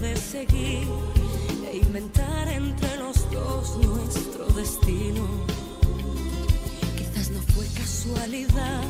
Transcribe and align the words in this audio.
De 0.00 0.16
seguir, 0.16 0.86
e 1.70 1.76
inventar 1.78 2.48
entre 2.48 2.96
los 2.98 3.30
dos 3.30 3.76
nuestro 3.78 4.46
destino. 4.54 5.26
Quizás 6.96 7.30
no 7.30 7.40
fue 7.54 7.66
casualidad, 7.76 8.84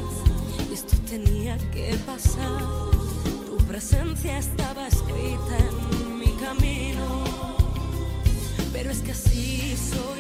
esto 0.73 0.97
tenía 1.09 1.57
que 1.73 1.97
pasar. 2.05 2.63
Tu 3.47 3.57
presencia 3.67 4.39
estaba 4.39 4.87
escrita 4.87 5.57
en 5.71 6.19
mi 6.19 6.33
camino. 6.33 7.25
Pero 8.73 8.91
es 8.91 8.99
que 8.99 9.13
así 9.13 9.77
soy 9.77 10.18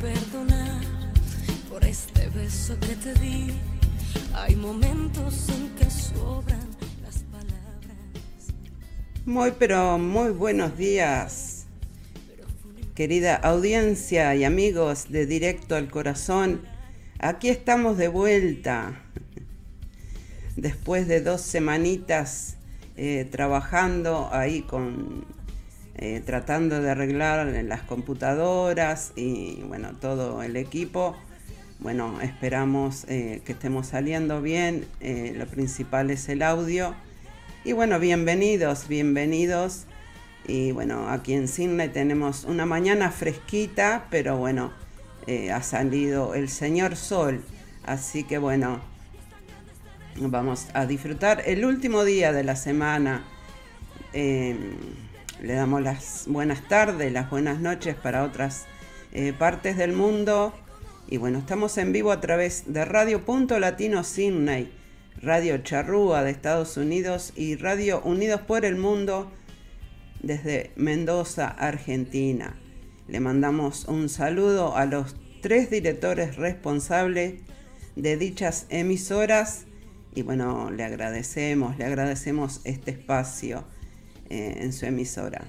perdonar 0.00 0.80
por 1.68 1.84
este 1.84 2.28
beso 2.28 2.78
que 2.80 2.94
te 2.96 3.14
di. 3.14 3.52
Hay 4.34 4.54
momentos 4.54 5.48
en 5.48 5.70
que 5.70 5.90
sobran 5.90 6.68
las 7.02 7.24
palabras. 7.24 8.52
Muy 9.26 9.52
pero 9.58 9.98
muy 9.98 10.30
buenos 10.30 10.76
días, 10.76 11.66
querida 12.94 13.34
audiencia 13.36 14.34
y 14.34 14.44
amigos 14.44 15.10
de 15.10 15.26
Directo 15.26 15.74
al 15.74 15.90
Corazón. 15.90 16.62
Aquí 17.18 17.48
estamos 17.48 17.98
de 17.98 18.08
vuelta. 18.08 19.02
después 20.56 21.06
de 21.06 21.20
dos 21.20 21.40
semanitas 21.40 22.56
eh, 22.96 23.28
trabajando 23.30 24.28
ahí 24.32 24.62
con 24.62 25.24
eh, 26.00 26.22
tratando 26.24 26.80
de 26.80 26.92
arreglar 26.92 27.46
las 27.64 27.82
computadoras 27.82 29.12
y 29.16 29.62
bueno 29.66 29.94
todo 30.00 30.44
el 30.44 30.56
equipo. 30.56 31.16
Bueno 31.80 32.20
esperamos 32.20 33.04
eh, 33.08 33.42
que 33.44 33.52
estemos 33.52 33.88
saliendo 33.88 34.40
bien. 34.40 34.86
Lo 35.00 35.46
principal 35.46 36.10
es 36.10 36.28
el 36.28 36.42
audio. 36.42 36.94
Y 37.64 37.72
bueno 37.72 37.98
bienvenidos 37.98 38.86
bienvenidos. 38.86 39.86
Y 40.46 40.70
bueno 40.70 41.08
aquí 41.08 41.34
en 41.34 41.48
Sydney 41.48 41.88
tenemos 41.88 42.44
una 42.44 42.64
mañana 42.64 43.10
fresquita 43.10 44.06
pero 44.08 44.36
bueno 44.36 44.72
ha 45.52 45.62
salido 45.62 46.34
el 46.34 46.48
señor 46.48 46.94
sol. 46.94 47.42
Así 47.84 48.22
que 48.22 48.38
bueno 48.38 48.80
vamos 50.16 50.68
a 50.74 50.86
disfrutar 50.86 51.42
el 51.44 51.64
último 51.64 52.04
día 52.04 52.32
de 52.32 52.44
la 52.44 52.54
semana. 52.54 53.24
Le 55.40 55.54
damos 55.54 55.82
las 55.82 56.24
buenas 56.26 56.66
tardes, 56.66 57.12
las 57.12 57.30
buenas 57.30 57.60
noches 57.60 57.94
para 57.94 58.24
otras 58.24 58.66
eh, 59.12 59.32
partes 59.32 59.76
del 59.76 59.92
mundo. 59.92 60.52
Y 61.08 61.16
bueno, 61.18 61.38
estamos 61.38 61.78
en 61.78 61.92
vivo 61.92 62.10
a 62.10 62.20
través 62.20 62.64
de 62.72 62.84
Radio 62.84 63.24
Punto 63.24 63.60
Latino 63.60 64.02
Sydney, 64.02 64.72
Radio 65.22 65.58
Charrúa 65.58 66.24
de 66.24 66.32
Estados 66.32 66.76
Unidos 66.76 67.32
y 67.36 67.54
Radio 67.54 68.00
Unidos 68.02 68.40
por 68.40 68.64
el 68.64 68.74
Mundo 68.74 69.30
desde 70.20 70.72
Mendoza, 70.74 71.46
Argentina. 71.46 72.56
Le 73.06 73.20
mandamos 73.20 73.84
un 73.84 74.08
saludo 74.08 74.76
a 74.76 74.86
los 74.86 75.14
tres 75.40 75.70
directores 75.70 76.34
responsables 76.34 77.34
de 77.94 78.16
dichas 78.16 78.66
emisoras 78.70 79.66
y 80.16 80.22
bueno, 80.22 80.72
le 80.72 80.82
agradecemos, 80.82 81.78
le 81.78 81.84
agradecemos 81.84 82.60
este 82.64 82.90
espacio 82.90 83.64
eh, 84.30 84.58
en 84.60 84.74
su 84.74 84.84
emisora. 84.84 85.46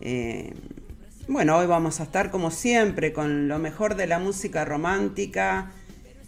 Eh, 0.00 0.54
bueno, 1.28 1.56
hoy 1.56 1.66
vamos 1.66 2.00
a 2.00 2.02
estar 2.02 2.32
como 2.32 2.50
siempre 2.50 3.12
con 3.12 3.46
lo 3.46 3.60
mejor 3.60 3.94
de 3.94 4.08
la 4.08 4.18
música 4.18 4.64
romántica. 4.64 5.70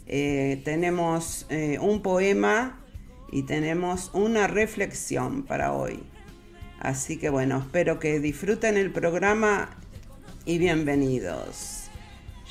Eh, 0.06 0.62
tenemos 0.64 1.48
un 1.80 2.00
poema 2.00 2.80
y 3.32 3.42
tenemos 3.42 4.12
una 4.14 4.46
reflexión 4.46 5.42
para 5.42 5.72
hoy. 5.72 6.04
Así 6.78 7.16
que 7.16 7.28
bueno, 7.28 7.58
espero 7.58 7.98
que 7.98 8.20
disfruten 8.20 8.76
el 8.76 8.92
programa 8.92 9.70
y 10.44 10.58
bienvenidos. 10.58 11.88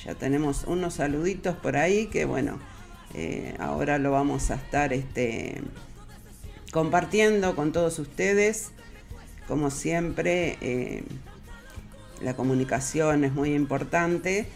Ya 0.03 0.15
tenemos 0.15 0.65
unos 0.65 0.95
saluditos 0.95 1.55
por 1.55 1.77
ahí 1.77 2.07
que 2.07 2.25
bueno, 2.25 2.59
ahora 3.57 3.99
lo 3.99 4.11
vamos 4.11 4.51
a 4.51 4.55
estar 4.55 4.91
este, 4.91 5.61
compartiendo 6.73 7.55
con 7.55 7.71
todos 7.71 7.99
ustedes. 7.99 8.72
Como 9.53 9.69
siempre, 9.69 10.57
eh, 10.61 11.03
la 12.23 12.35
comunicación 12.35 13.23
es 13.23 13.33
muy 13.33 13.53
importante. 13.53 14.47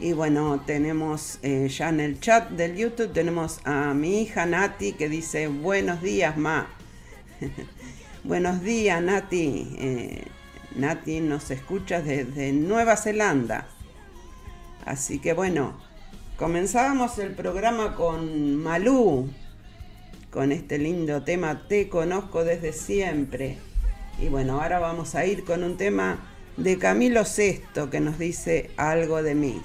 Y 0.00 0.14
bueno, 0.14 0.62
tenemos 0.64 1.38
eh, 1.42 1.68
ya 1.68 1.90
en 1.90 2.00
el 2.00 2.20
chat 2.20 2.48
del 2.52 2.74
YouTube, 2.74 3.12
tenemos 3.12 3.60
a 3.64 3.92
mi 3.92 4.22
hija 4.22 4.46
Nati 4.46 4.94
que 4.94 5.10
dice, 5.10 5.48
buenos 5.48 6.00
días, 6.00 6.38
Ma. 6.38 6.68
buenos 8.24 8.62
días, 8.62 9.02
Nati. 9.02 10.24
Nati 10.74 11.20
nos 11.20 11.50
escucha 11.50 12.00
desde 12.00 12.54
Nueva 12.54 12.96
Zelanda. 12.96 13.68
Así 14.86 15.18
que 15.18 15.34
bueno, 15.34 15.78
Comenzábamos 16.38 17.18
el 17.18 17.32
programa 17.32 17.94
con 17.94 18.56
Malú, 18.56 19.28
con 20.30 20.50
este 20.50 20.78
lindo 20.78 21.24
tema 21.24 21.66
Te 21.68 21.90
conozco 21.90 22.42
desde 22.42 22.72
siempre. 22.72 23.58
Y 24.18 24.28
bueno, 24.28 24.60
ahora 24.60 24.78
vamos 24.78 25.14
a 25.14 25.26
ir 25.26 25.44
con 25.44 25.62
un 25.62 25.76
tema 25.76 26.18
de 26.56 26.78
Camilo 26.78 27.22
VI 27.24 27.88
que 27.90 28.00
nos 28.00 28.18
dice 28.18 28.70
algo 28.76 29.22
de 29.22 29.34
mí. 29.34 29.60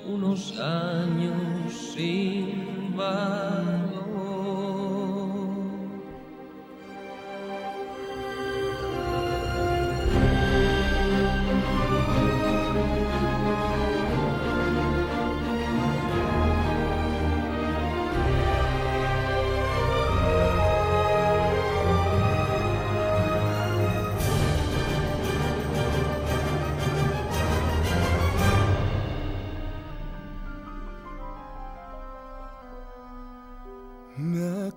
unos 0.07 0.57
años 0.61 1.93
sin 1.95 2.95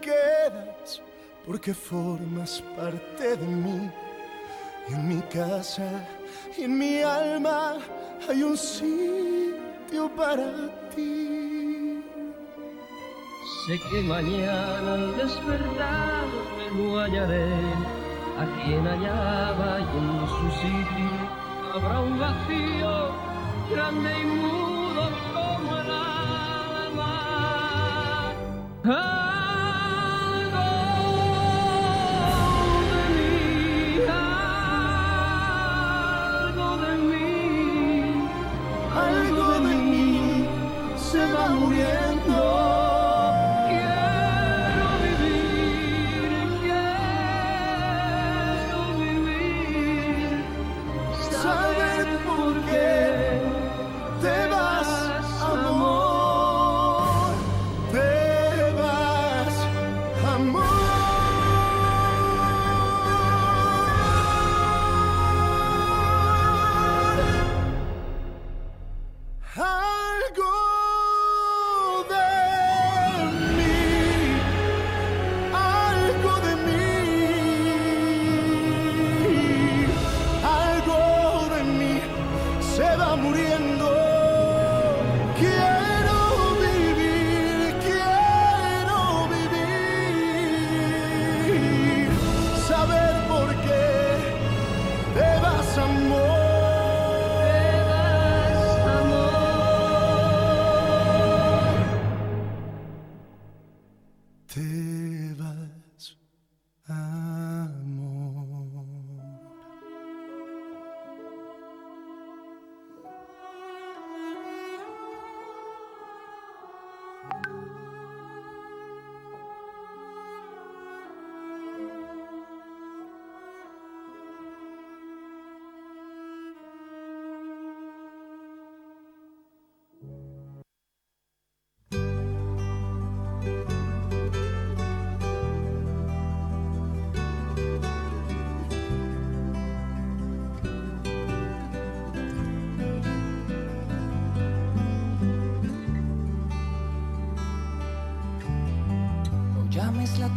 quedas 0.00 1.00
porque 1.46 1.72
formas 1.72 2.62
parte 2.76 3.36
de 3.36 3.46
mí. 3.46 3.90
Y 4.88 4.94
en 4.94 5.08
mi 5.08 5.20
casa 5.22 5.88
y 6.58 6.64
en 6.64 6.78
mi 6.78 7.02
alma 7.02 7.78
hay 8.28 8.42
un 8.42 8.56
sitio 8.56 10.10
para 10.16 10.46
ti. 10.94 12.02
Sé 13.66 13.80
que 13.90 14.00
mañana 14.02 14.94
al 14.94 15.16
despertar 15.16 16.26
lo 16.76 16.98
hallaré 17.00 17.54
a 18.42 18.44
quien 18.56 18.84
hallaba 18.84 19.80
y 19.80 19.96
en 20.02 20.26
su 20.34 20.46
sitio 20.62 21.14
habrá 21.74 22.00
un 22.00 22.18
vacío 22.18 23.12
grande 23.70 24.10
y 24.20 24.24
mudo 24.26 24.73
alma. 28.84 29.43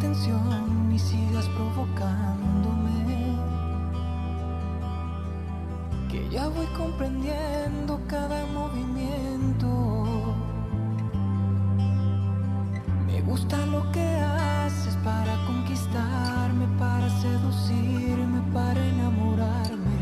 Atención 0.08 0.90
ni 0.90 0.98
sigas 0.98 1.46
provocándome. 1.50 3.36
Que 6.10 6.30
ya 6.30 6.48
voy 6.48 6.66
comprendiendo 6.78 8.00
cada 8.08 8.46
movimiento. 8.48 9.68
Me 13.06 13.22
gusta 13.22 13.58
lo 13.66 13.92
que 13.92 14.08
haces 14.20 14.96
para 15.04 15.36
conquistarme, 15.46 16.68
para 16.80 17.10
seducirme, 17.10 18.42
para 18.54 18.80
enamorarme. 18.86 19.98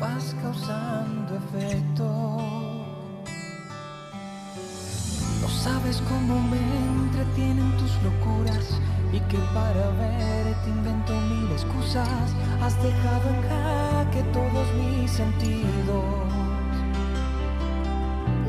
Vas 0.00 0.34
causando 0.42 0.99
sabes 5.62 6.02
cómo 6.08 6.40
me 6.40 6.56
entretienen 6.56 7.76
tus 7.76 7.92
locuras 8.02 8.80
y 9.12 9.20
que 9.28 9.36
para 9.52 9.90
verte 10.00 10.70
invento 10.70 11.12
mil 11.12 11.52
excusas. 11.52 12.34
Has 12.62 12.82
dejado 12.82 13.28
en 13.34 13.42
jaque 13.48 14.22
todos 14.32 14.66
mis 14.74 15.10
sentidos. 15.10 16.04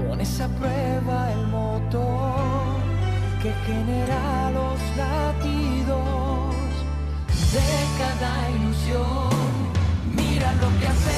Pones 0.07 0.39
a 0.39 0.47
prueba 0.47 1.31
el 1.33 1.47
motor 1.47 2.79
que 3.41 3.51
genera 3.65 4.51
los 4.51 4.79
latidos 4.95 6.55
de 7.55 7.69
cada 7.99 8.49
ilusión. 8.51 9.29
Mira 10.15 10.53
lo 10.61 10.69
que 10.79 10.87
has 10.87 11.10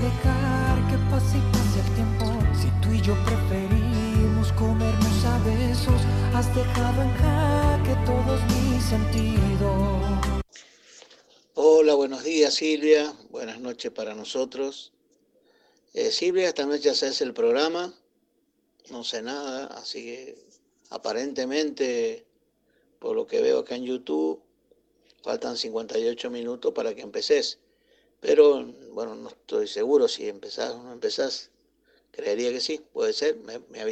dejar 0.00 0.88
que 0.88 0.96
pase 1.10 1.38
y 1.38 1.40
pase 1.52 1.80
el 1.80 1.94
tiempo? 1.94 2.26
Si 2.54 2.68
tú 2.80 2.92
y 2.92 3.00
yo 3.00 3.14
preferimos 3.24 4.52
comernos 4.52 5.24
a 5.24 5.38
besos, 5.44 6.00
has 6.34 6.54
dejado 6.54 7.02
en 7.02 7.12
jaque 7.14 7.94
todos 8.06 8.40
mis 8.52 8.84
sentidos. 8.84 10.44
Hola, 11.54 11.94
buenos 11.94 12.22
días 12.22 12.54
Silvia, 12.54 13.12
buenas 13.30 13.60
noches 13.60 13.90
para 13.90 14.14
nosotros. 14.14 14.92
Eh, 15.94 16.10
Silvia, 16.12 16.48
esta 16.48 16.66
noche 16.66 16.90
haces 16.90 17.20
el 17.20 17.34
programa, 17.34 17.92
no 18.90 19.02
sé 19.02 19.22
nada, 19.22 19.66
así 19.66 20.04
que 20.04 20.38
aparentemente, 20.90 22.24
por 23.00 23.16
lo 23.16 23.26
que 23.26 23.40
veo 23.40 23.60
acá 23.60 23.74
en 23.74 23.84
YouTube, 23.84 24.40
faltan 25.22 25.56
58 25.56 26.30
minutos 26.30 26.72
para 26.72 26.94
que 26.94 27.02
empeces. 27.02 27.58
Pero 28.20 28.72
bueno, 28.98 29.14
no 29.14 29.28
estoy 29.28 29.68
seguro 29.68 30.08
si 30.08 30.28
empezás 30.28 30.72
o 30.72 30.82
no 30.82 30.92
empezás. 30.92 31.50
Creería 32.10 32.50
que 32.50 32.58
sí, 32.58 32.84
puede 32.92 33.12
ser, 33.12 33.36
¿me, 33.36 33.60
me 33.70 33.84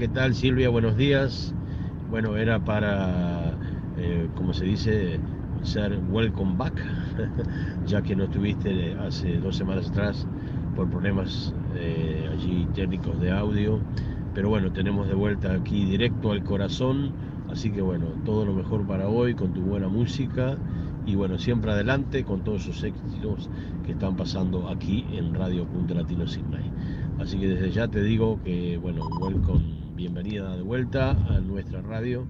¿qué 0.00 0.08
tal 0.08 0.34
Silvia? 0.34 0.70
Buenos 0.70 0.96
días. 0.96 1.54
Bueno, 2.08 2.38
era 2.38 2.58
para, 2.58 3.52
eh, 3.98 4.30
como 4.34 4.54
se 4.54 4.64
dice, 4.64 5.20
ser 5.62 6.00
welcome 6.08 6.54
back, 6.56 6.72
ya 7.86 8.00
que 8.00 8.16
no 8.16 8.24
estuviste 8.24 8.94
hace 8.94 9.36
dos 9.36 9.56
semanas 9.56 9.90
atrás 9.90 10.26
por 10.74 10.88
problemas 10.88 11.54
eh, 11.76 12.30
allí 12.32 12.66
técnicos 12.74 13.20
de 13.20 13.30
audio. 13.30 13.78
Pero 14.32 14.48
bueno, 14.48 14.72
tenemos 14.72 15.06
de 15.06 15.12
vuelta 15.12 15.52
aquí 15.52 15.84
directo 15.84 16.32
al 16.32 16.44
corazón. 16.44 17.12
Así 17.50 17.70
que 17.70 17.82
bueno, 17.82 18.06
todo 18.24 18.46
lo 18.46 18.54
mejor 18.54 18.86
para 18.86 19.06
hoy 19.06 19.34
con 19.34 19.52
tu 19.52 19.60
buena 19.60 19.88
música 19.88 20.56
y 21.04 21.14
bueno, 21.14 21.38
siempre 21.38 21.72
adelante 21.72 22.24
con 22.24 22.42
todos 22.42 22.66
esos 22.66 22.84
éxitos 22.84 23.50
que 23.84 23.92
están 23.92 24.16
pasando 24.16 24.66
aquí 24.70 25.04
en 25.12 25.34
Radio 25.34 25.66
Punto 25.66 25.92
Latino 25.92 26.26
Sydney. 26.26 26.70
Así 27.18 27.38
que 27.38 27.48
desde 27.48 27.70
ya 27.70 27.86
te 27.86 28.02
digo 28.02 28.40
que 28.42 28.78
bueno, 28.78 29.06
welcome, 29.20 29.89
bienvenida 30.00 30.56
de 30.56 30.62
vuelta 30.62 31.10
a 31.10 31.40
nuestra 31.40 31.82
radio 31.82 32.24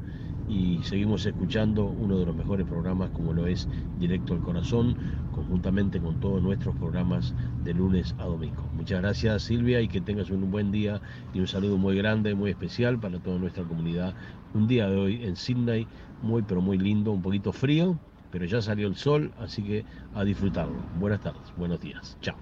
y 0.49 0.81
seguimos 0.83 1.25
escuchando 1.25 1.85
uno 1.85 2.19
de 2.19 2.27
los 2.27 2.35
mejores 2.35 2.67
programas 2.67 3.11
como 3.11 3.33
lo 3.33 3.47
es 3.47 3.69
Directo 4.01 4.35
al 4.35 4.41
Corazón, 4.41 4.97
conjuntamente 5.33 6.01
con 6.01 6.19
todos 6.19 6.43
nuestros 6.43 6.75
programas 6.75 7.33
de 7.63 7.73
lunes 7.73 8.13
a 8.19 8.25
domingo. 8.25 8.69
Muchas 8.75 9.01
gracias 9.03 9.45
Silvia 9.45 9.81
y 9.81 9.87
que 9.87 10.01
tengas 10.01 10.31
un 10.31 10.51
buen 10.51 10.73
día 10.73 11.01
y 11.33 11.39
un 11.39 11.47
saludo 11.47 11.77
muy 11.77 11.97
grande, 11.97 12.35
muy 12.35 12.51
especial 12.51 12.99
para 12.99 13.21
toda 13.21 13.39
nuestra 13.39 13.63
comunidad. 13.63 14.17
Un 14.53 14.67
día 14.67 14.91
de 14.91 14.97
hoy 14.97 15.25
en 15.25 15.37
Sydney, 15.37 15.87
muy 16.23 16.43
pero 16.43 16.61
muy 16.61 16.77
lindo, 16.77 17.13
un 17.13 17.23
poquito 17.23 17.53
frío, 17.53 17.97
pero 18.33 18.47
ya 18.47 18.61
salió 18.61 18.89
el 18.89 18.97
sol, 18.97 19.31
así 19.39 19.63
que 19.63 19.85
a 20.17 20.25
disfrutarlo. 20.25 20.75
Buenas 20.99 21.21
tardes, 21.21 21.53
buenos 21.57 21.81
días, 21.81 22.19
chao. 22.21 22.35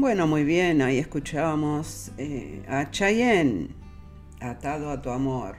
Bueno, 0.00 0.26
muy 0.26 0.44
bien, 0.44 0.80
ahí 0.80 0.96
escuchábamos 0.96 2.10
eh, 2.16 2.64
a 2.66 2.90
Cheyenne, 2.90 3.68
Atado 4.40 4.88
a 4.88 5.02
tu 5.02 5.10
amor. 5.10 5.56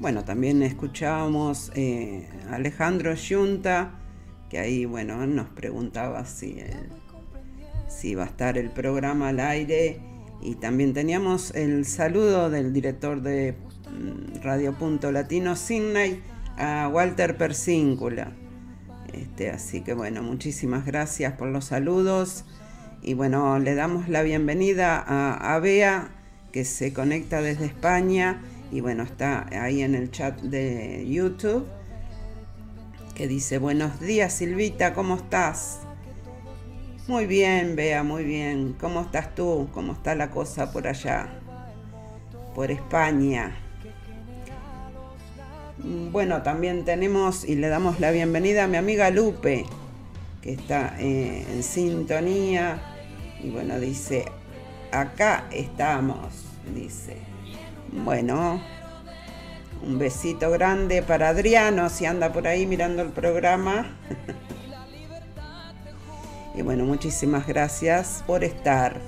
Bueno, 0.00 0.24
también 0.24 0.64
escuchábamos 0.64 1.70
eh, 1.76 2.28
a 2.50 2.56
Alejandro 2.56 3.14
Yunta, 3.14 3.92
que 4.50 4.58
ahí, 4.58 4.84
bueno, 4.84 5.24
nos 5.28 5.46
preguntaba 5.50 6.24
si, 6.24 6.56
si 7.86 8.16
va 8.16 8.24
a 8.24 8.26
estar 8.26 8.58
el 8.58 8.70
programa 8.70 9.28
al 9.28 9.38
aire. 9.38 10.00
Y 10.42 10.56
también 10.56 10.92
teníamos 10.92 11.54
el 11.54 11.84
saludo 11.84 12.50
del 12.50 12.72
director 12.72 13.22
de 13.22 13.54
mm, 13.92 14.42
Radio 14.42 14.72
Punto 14.72 15.12
Latino 15.12 15.54
Sydney, 15.54 16.20
a 16.56 16.90
Walter 16.92 17.36
Persíncula. 17.36 18.32
Este, 19.12 19.50
así 19.50 19.82
que 19.82 19.94
bueno, 19.94 20.24
muchísimas 20.24 20.84
gracias 20.84 21.34
por 21.34 21.46
los 21.48 21.66
saludos. 21.66 22.44
Y 23.06 23.14
bueno, 23.14 23.60
le 23.60 23.76
damos 23.76 24.08
la 24.08 24.22
bienvenida 24.22 24.98
a, 24.98 25.56
Bea, 25.60 26.08
que 26.50 26.64
se 26.64 26.92
conecta 26.92 27.40
desde 27.40 27.66
España 27.66 28.42
y 28.72 28.80
bueno, 28.80 29.04
está 29.04 29.46
ahí 29.52 29.82
en 29.82 29.94
el 29.94 30.10
chat 30.10 30.40
de 30.40 31.06
YouTube, 31.08 31.68
que 33.14 33.28
dice, 33.28 33.58
buenos 33.58 34.00
días 34.00 34.32
Silvita, 34.32 34.92
¿cómo 34.92 35.14
estás? 35.14 35.82
Muy 37.06 37.26
bien, 37.26 37.76
Bea, 37.76 38.02
muy 38.02 38.24
bien. 38.24 38.74
¿Cómo 38.80 39.02
estás 39.02 39.36
tú? 39.36 39.68
¿Cómo 39.72 39.92
está 39.92 40.16
la 40.16 40.32
cosa 40.32 40.72
por 40.72 40.88
allá? 40.88 41.28
Por 42.56 42.72
España. 42.72 43.56
Bueno, 46.10 46.42
también 46.42 46.84
tenemos 46.84 47.44
y 47.44 47.54
le 47.54 47.68
damos 47.68 48.00
la 48.00 48.10
bienvenida 48.10 48.64
a 48.64 48.66
mi 48.66 48.78
amiga 48.78 49.10
Lupe, 49.10 49.64
que 50.42 50.54
está 50.54 50.96
eh, 50.98 51.46
en 51.48 51.62
sintonía 51.62 52.94
y 53.46 53.50
bueno, 53.50 53.78
dice, 53.78 54.24
acá 54.90 55.44
estamos, 55.52 56.34
dice. 56.74 57.16
Bueno, 57.92 58.60
un 59.84 60.00
besito 60.00 60.50
grande 60.50 61.00
para 61.00 61.28
Adriano, 61.28 61.88
si 61.88 62.06
anda 62.06 62.32
por 62.32 62.48
ahí 62.48 62.66
mirando 62.66 63.02
el 63.02 63.10
programa. 63.10 63.96
y 66.56 66.62
bueno, 66.62 66.84
muchísimas 66.84 67.46
gracias 67.46 68.24
por 68.26 68.42
estar. 68.42 69.00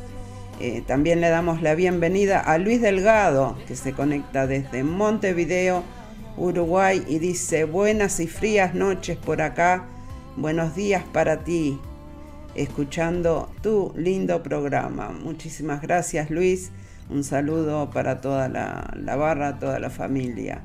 Eh, 0.61 0.85
también 0.87 1.20
le 1.20 1.31
damos 1.31 1.61
la 1.61 1.74
bienvenida 1.74 2.38
a 2.38 2.59
Luis 2.59 2.81
Delgado, 2.81 3.59
que 3.66 3.74
se 3.74 3.92
conecta 3.92 4.46
desde 4.46 4.85
Montevideo, 4.85 5.83
Uruguay, 6.37 7.05
y 7.09 7.18
dice, 7.18 7.64
buenas 7.64 8.20
y 8.20 8.29
frías 8.29 8.72
noches 8.72 9.16
por 9.16 9.42
acá, 9.42 9.88
buenos 10.37 10.77
días 10.77 11.03
para 11.12 11.42
ti 11.42 11.81
escuchando 12.62 13.51
tu 13.62 13.92
lindo 13.97 14.42
programa. 14.42 15.11
Muchísimas 15.11 15.81
gracias 15.81 16.31
Luis, 16.31 16.71
un 17.09 17.23
saludo 17.23 17.90
para 17.90 18.21
toda 18.21 18.49
la, 18.49 19.16
barra, 19.16 19.59
toda 19.59 19.79
la 19.79 19.90
familia. 19.90 20.62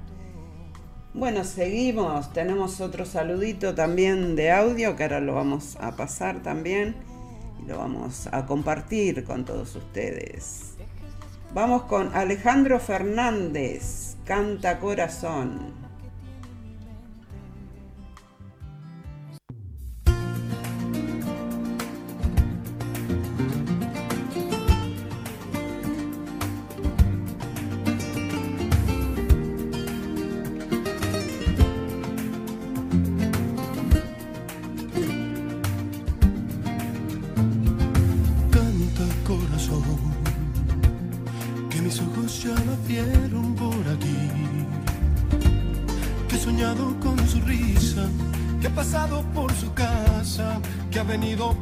Bueno, 1.13 1.43
seguimos, 1.43 2.33
tenemos 2.33 2.81
otro 2.81 3.05
saludito 3.05 3.75
también 3.75 4.35
de 4.35 4.51
audio 4.51 4.95
que 4.95 5.03
ahora 5.03 5.19
lo 5.19 5.35
vamos 5.35 5.77
a 5.79 5.95
pasar 5.95 6.41
también 6.41 6.95
y 7.63 7.67
lo 7.67 7.77
vamos 7.77 8.27
a 8.31 8.47
compartir 8.47 9.23
con 9.23 9.45
todos 9.45 9.75
ustedes. 9.75 10.73
Vamos 11.53 11.83
con 11.83 12.15
Alejandro 12.15 12.79
Fernández, 12.79 14.17
Canta 14.25 14.79
Corazón. 14.79 15.82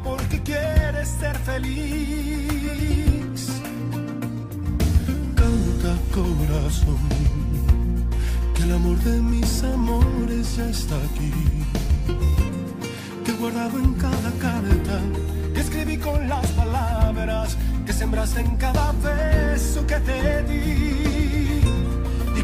Porque 0.04 0.40
quieres 0.42 1.08
ser 1.08 1.36
feliz. 1.38 3.48
Canta 5.34 5.96
corazón, 6.14 6.98
que 8.54 8.62
el 8.62 8.72
amor 8.72 8.98
de 8.98 9.20
mis 9.20 9.62
amores 9.62 10.56
ya 10.56 10.68
está 10.68 10.96
aquí. 10.96 11.32
Que 13.24 13.32
guardado 13.32 13.78
en 13.78 13.94
cada 13.94 14.30
carta, 14.38 15.00
que 15.54 15.60
escribí 15.60 15.98
con 15.98 16.28
las 16.28 16.46
palabras, 16.52 17.56
que 17.86 17.92
sembraste 17.92 18.40
en 18.40 18.56
cada 18.56 18.92
beso 18.92 19.86
que 19.86 19.96
te 19.96 20.42
di. 20.44 21.31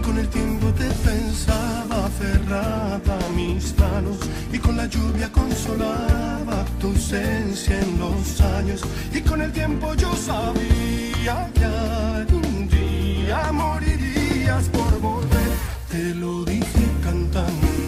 Con 0.08 0.16
el 0.16 0.28
tiempo 0.28 0.68
te 0.68 0.88
pensaba 1.06 2.06
aferrada 2.06 3.18
a 3.26 3.32
mis 3.36 3.78
manos 3.78 4.16
y 4.50 4.58
con 4.58 4.78
la 4.78 4.86
lluvia 4.86 5.30
consolaba 5.30 6.64
tu 6.80 6.86
ausencia 6.86 7.78
en 7.78 7.98
los 7.98 8.40
años 8.40 8.80
y 9.12 9.20
con 9.20 9.42
el 9.42 9.52
tiempo 9.52 9.92
yo 9.96 10.10
sabía 10.16 11.50
que 11.52 11.64
algún 11.64 12.68
día 12.68 13.52
morirías 13.52 14.70
por 14.70 14.98
volver, 14.98 15.50
te 15.90 16.14
lo 16.14 16.42
dije 16.46 16.86
cantando 17.04 17.87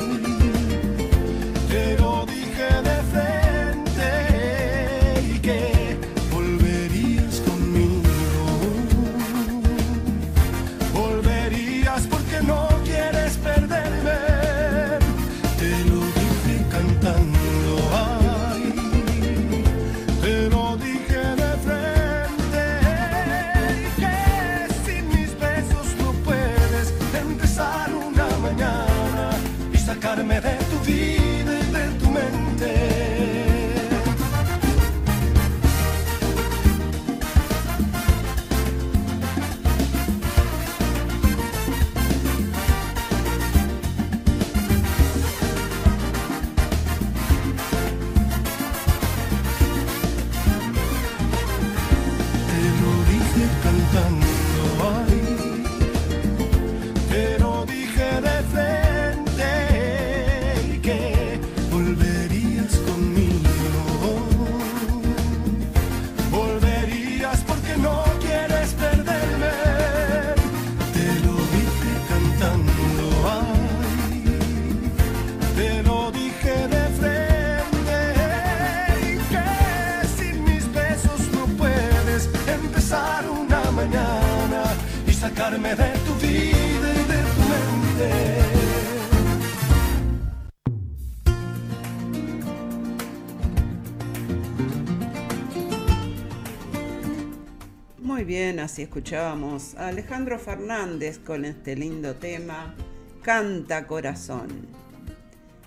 Muy 98.61 98.65
bien, 98.65 98.71
así 98.73 98.81
escuchábamos 98.83 99.73
a 99.75 99.87
Alejandro 99.87 100.37
Fernández 100.37 101.17
con 101.17 101.45
este 101.45 101.75
lindo 101.75 102.13
tema, 102.13 102.75
Canta 103.23 103.87
Corazón. 103.87 104.67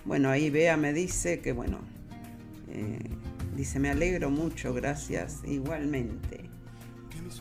Bueno, 0.05 0.29
ahí 0.29 0.49
Bea 0.49 0.77
me 0.77 0.93
dice 0.93 1.41
que, 1.41 1.51
bueno, 1.51 1.79
eh, 2.69 2.99
dice, 3.53 3.79
me 3.79 3.89
alegro 3.89 4.29
mucho, 4.29 4.73
gracias, 4.73 5.41
igualmente. 5.45 6.49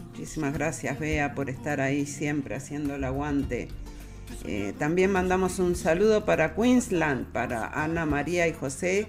Muchísimas 0.08 0.54
gracias, 0.54 0.98
Bea, 0.98 1.36
por 1.36 1.48
estar 1.48 1.80
ahí 1.80 2.04
siempre 2.04 2.56
haciendo 2.56 2.96
el 2.96 3.04
aguante. 3.04 3.68
Eh, 4.44 4.72
también 4.76 5.12
mandamos 5.12 5.60
un 5.60 5.76
saludo 5.76 6.24
para 6.24 6.56
Queensland, 6.56 7.26
para 7.26 7.68
Ana 7.68 8.06
María 8.06 8.48
y 8.48 8.54
José, 8.54 9.06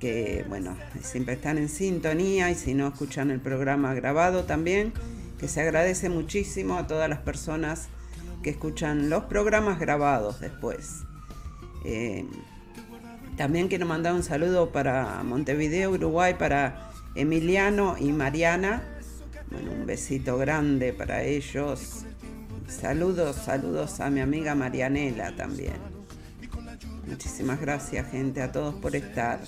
que 0.00 0.44
bueno, 0.48 0.76
siempre 1.00 1.34
están 1.34 1.56
en 1.56 1.68
sintonía 1.68 2.50
y 2.50 2.56
si 2.56 2.74
no 2.74 2.88
escuchan 2.88 3.30
el 3.30 3.38
programa 3.38 3.94
grabado 3.94 4.42
también, 4.42 4.92
que 5.38 5.48
se 5.48 5.60
agradece 5.60 6.08
muchísimo 6.08 6.76
a 6.76 6.86
todas 6.86 7.08
las 7.08 7.20
personas 7.20 7.88
que 8.42 8.50
escuchan 8.50 9.10
los 9.10 9.24
programas 9.24 9.78
grabados 9.78 10.40
después. 10.40 11.02
Eh, 11.84 12.24
también 13.36 13.68
quiero 13.68 13.86
mandar 13.86 14.14
un 14.14 14.22
saludo 14.22 14.72
para 14.72 15.22
Montevideo, 15.22 15.90
Uruguay, 15.90 16.34
para 16.38 16.90
Emiliano 17.14 17.96
y 17.98 18.12
Mariana. 18.12 18.82
Bueno, 19.50 19.72
un 19.72 19.86
besito 19.86 20.38
grande 20.38 20.92
para 20.92 21.22
ellos. 21.22 22.04
Saludos, 22.66 23.36
saludos 23.36 24.00
a 24.00 24.10
mi 24.10 24.20
amiga 24.20 24.54
Marianela 24.54 25.36
también. 25.36 25.76
Muchísimas 27.06 27.60
gracias, 27.60 28.10
gente, 28.10 28.42
a 28.42 28.50
todos 28.50 28.74
por 28.74 28.96
estar. 28.96 29.40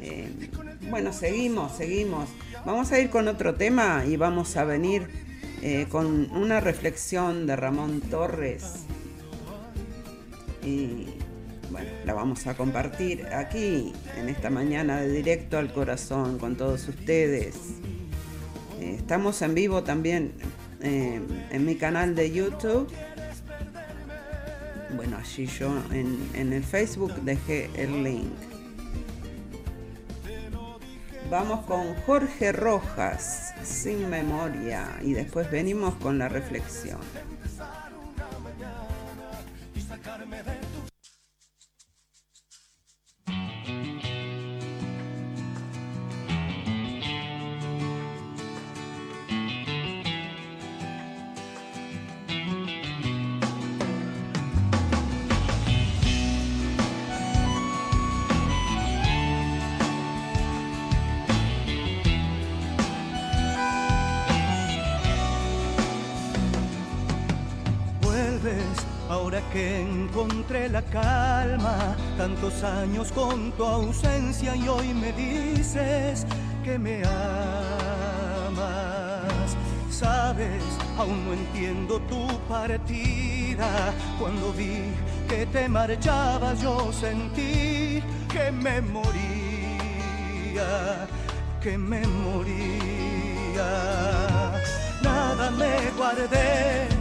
Eh, 0.00 0.50
bueno, 0.90 1.12
seguimos, 1.12 1.76
seguimos. 1.76 2.28
Vamos 2.64 2.92
a 2.92 2.98
ir 2.98 3.10
con 3.10 3.28
otro 3.28 3.54
tema 3.54 4.04
y 4.06 4.16
vamos 4.16 4.56
a 4.56 4.64
venir 4.64 5.06
eh, 5.60 5.86
con 5.90 6.30
una 6.30 6.60
reflexión 6.60 7.46
de 7.46 7.56
Ramón 7.56 8.00
Torres. 8.00 8.86
Y 10.62 11.08
bueno, 11.70 11.90
la 12.06 12.14
vamos 12.14 12.46
a 12.46 12.56
compartir 12.56 13.26
aquí 13.26 13.92
en 14.16 14.30
esta 14.30 14.48
mañana 14.48 14.98
de 14.98 15.10
directo 15.10 15.58
al 15.58 15.74
corazón 15.74 16.38
con 16.38 16.56
todos 16.56 16.88
ustedes. 16.88 17.54
Eh, 18.80 18.94
estamos 18.96 19.42
en 19.42 19.54
vivo 19.54 19.82
también 19.82 20.32
eh, 20.80 21.20
en 21.50 21.66
mi 21.66 21.74
canal 21.74 22.14
de 22.14 22.32
YouTube. 22.32 22.90
Bueno, 24.96 25.18
allí 25.18 25.44
yo 25.46 25.70
en, 25.92 26.30
en 26.32 26.54
el 26.54 26.64
Facebook 26.64 27.12
dejé 27.24 27.68
el 27.76 28.02
link. 28.02 28.53
Vamos 31.30 31.64
con 31.64 31.94
Jorge 32.02 32.52
Rojas, 32.52 33.54
sin 33.62 34.10
memoria, 34.10 34.86
y 35.02 35.14
después 35.14 35.50
venimos 35.50 35.94
con 35.94 36.18
la 36.18 36.28
reflexión. 36.28 37.00
Encontré 70.14 70.68
la 70.68 70.80
calma, 70.82 71.96
tantos 72.16 72.62
años 72.62 73.10
con 73.10 73.50
tu 73.52 73.64
ausencia 73.64 74.54
y 74.54 74.68
hoy 74.68 74.94
me 74.94 75.12
dices 75.12 76.24
que 76.62 76.78
me 76.78 77.02
amas. 77.02 78.62
Sabes, 79.90 80.62
aún 80.96 81.26
no 81.26 81.32
entiendo 81.32 81.98
tu 82.02 82.28
partida. 82.48 83.92
Cuando 84.20 84.52
vi 84.52 84.92
que 85.28 85.46
te 85.46 85.68
marchabas 85.68 86.62
yo 86.62 86.92
sentí 86.92 88.00
que 88.30 88.52
me 88.52 88.80
moría, 88.80 89.08
que 91.60 91.76
me 91.76 92.06
moría. 92.06 93.66
Nada 95.02 95.50
me 95.50 95.90
guardé 95.96 96.93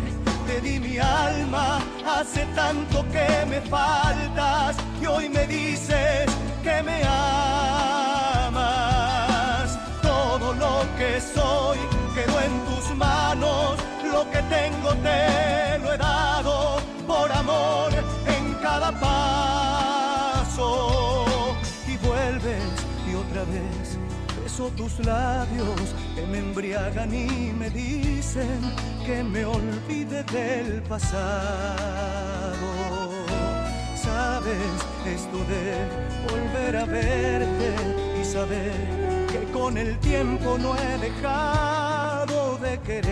te 0.54 0.62
di 0.62 0.80
mi 0.80 0.98
alma, 1.00 1.80
hace 2.06 2.46
tanto 2.56 3.04
que 3.12 3.46
me 3.50 3.60
faltas 3.62 4.76
y 5.02 5.06
hoy 5.06 5.30
me 5.30 5.48
dices 5.48 6.26
que 6.62 6.84
me 6.84 7.02
amas. 7.06 8.60
Todo 10.02 10.54
lo 10.54 10.86
que 10.98 11.20
soy 11.20 11.80
quedó 12.14 12.40
en 12.40 12.66
tus 12.66 12.96
manos, 12.96 13.78
lo 14.12 14.30
que 14.32 14.42
tengo 14.58 14.90
te 15.08 15.80
lo 15.80 15.94
he 15.94 15.98
dado 15.98 16.82
por 17.08 17.32
amor 17.32 17.92
en 18.28 18.54
cada 18.62 18.92
paso. 18.92 19.13
Beso 24.54 24.70
tus 24.78 25.00
labios 25.04 25.96
que 26.14 26.22
me 26.28 26.38
embriagan 26.38 27.12
y 27.12 27.52
me 27.58 27.72
dicen 27.72 28.60
que 29.04 29.24
me 29.24 29.46
olvide 29.46 30.24
del 30.26 30.84
pasado. 30.84 32.60
Sabes 33.96 34.62
esto 35.08 35.40
de 35.46 35.88
volver 36.30 36.78
a 36.78 36.86
verte 36.86 37.74
y 38.22 38.24
saber 38.24 38.74
que 39.32 39.52
con 39.52 39.76
el 39.76 39.98
tiempo 39.98 40.56
no 40.60 40.76
he 40.78 41.00
dejado 41.00 42.60
de 42.60 42.80
quererte. 42.82 43.10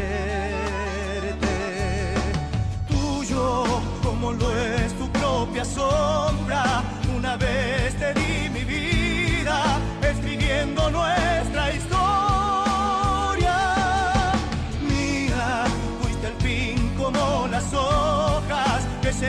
Tuyo 2.87 3.63
como 4.03 4.31
lo 4.33 4.55
es 4.55 4.93
tu 4.93 5.09
propia 5.09 5.65
sombra, 5.65 6.83
una 7.17 7.35
vez 7.35 7.95
te 7.97 8.13
di 8.13 8.40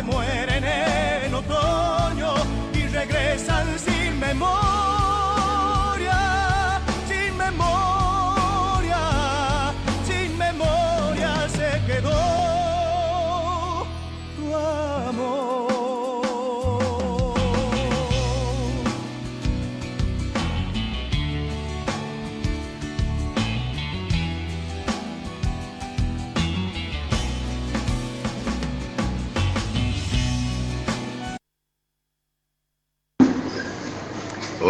hojas 0.06 0.51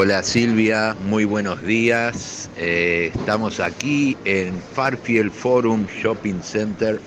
Hola 0.04 0.24
Silvia, 0.24 0.96
muy 1.04 1.24
buenos 1.24 1.62
días. 1.62 2.50
Eh, 2.56 3.12
estamos 3.14 3.60
aquí 3.60 4.16
en 4.24 4.60
Farfield 4.60 5.30
Forum 5.30 5.86
Shopping 5.86 6.40
Center 6.42 7.00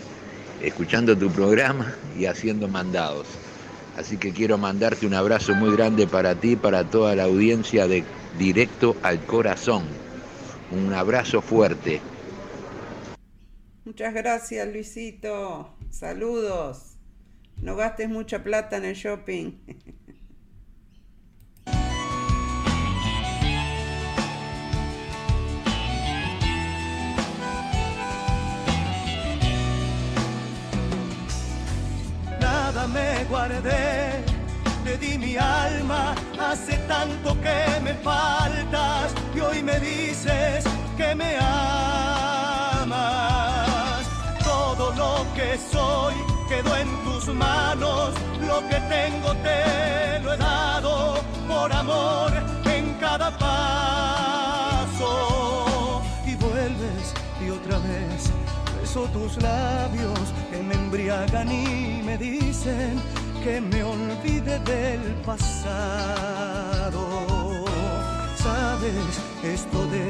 escuchando 0.62 1.17
tu 1.17 1.29
programa 1.29 1.93
y 2.17 2.25
haciendo 2.25 2.69
mandados. 2.69 3.27
Así 3.97 4.15
que 4.15 4.31
quiero 4.31 4.58
mandarte 4.58 5.05
un 5.05 5.13
abrazo 5.13 5.53
muy 5.55 5.75
grande 5.75 6.08
para 6.08 6.36
ti, 6.36 6.55
para 6.55 6.89
toda 6.89 7.17
la 7.17 7.25
audiencia 7.25 7.86
de 7.86 8.05
Directo 8.39 8.95
al 9.03 9.19
Corazón. 9.25 9.84
Un 10.71 10.93
abrazo 10.93 11.41
fuerte. 11.41 11.99
Muchas 13.84 14.13
gracias, 14.13 14.65
Luisito. 14.71 15.75
Saludos. 15.89 16.95
No 17.62 17.75
gastes 17.75 18.08
mucha 18.08 18.41
plata 18.41 18.77
en 18.77 18.86
el 18.86 18.95
shopping. 18.95 19.51
me 32.88 33.24
guardé, 33.26 34.24
te 34.84 34.98
di 34.98 35.17
mi 35.17 35.38
alma, 35.38 36.13
hace 36.39 36.78
tanto 36.88 37.36
que 37.41 37.80
me 37.82 37.93
faltas 37.95 39.13
y 39.34 39.39
hoy 39.39 39.63
me 39.63 39.80
dices 39.80 40.63
que 40.98 41.15
me 41.15 41.38
amas. 41.39 42.86
Todo 44.43 44.91
lo 44.93 45.26
que 45.36 45.58
soy 45.71 46.13
quedó 46.48 46.76
en 46.76 46.88
tus 47.04 47.28
manos, 47.34 48.13
lo 48.41 48.60
que 48.69 48.80
tengo 48.82 49.34
te 49.43 50.19
lo 50.21 50.34
he 50.34 50.38
dado 50.38 51.19
por 51.48 51.71
amor 51.74 52.32
en 52.65 52.93
cada 53.00 53.32
paso. 53.38 55.35
Tus 59.03 59.36
labios 59.41 60.34
que 60.49 60.63
me 60.63 60.73
embriagan 60.73 61.51
y 61.51 62.01
me 62.05 62.17
dicen 62.17 63.01
que 63.43 63.60
me 63.60 63.84
olvide 63.84 64.58
del 64.60 65.01
pasado. 65.25 67.03
Sabes 68.38 69.19
esto 69.43 69.86
de 69.88 70.10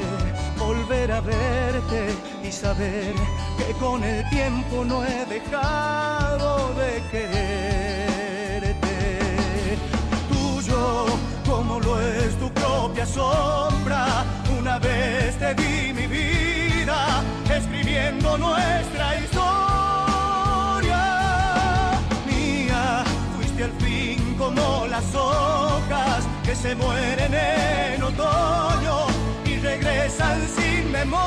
volver 0.56 1.10
a 1.10 1.20
verte 1.20 2.14
y 2.44 2.52
saber 2.52 3.12
que 3.58 3.72
con 3.80 4.04
el 4.04 4.28
tiempo 4.30 4.84
no 4.84 5.04
he 5.04 5.26
dejado 5.26 6.72
de 6.74 7.02
quererte. 7.10 8.76
Tuyo 10.28 11.06
como 11.44 11.80
lo 11.80 12.00
es 12.00 12.38
tu 12.38 12.48
propia 12.50 13.04
sombra, 13.04 14.24
una 14.60 14.78
vez 14.78 15.36
te 15.38 15.54
di 15.56 15.92
mi 15.92 16.06
vida 16.06 17.24
escribiendo 17.50 18.38
nuestra 18.38 18.65
se 26.66 26.74
mueren 26.74 27.32
en 27.32 28.02
otoño 28.02 29.06
y 29.44 29.56
regresan 29.58 30.40
sin 30.48 30.90
memoria, 30.90 31.25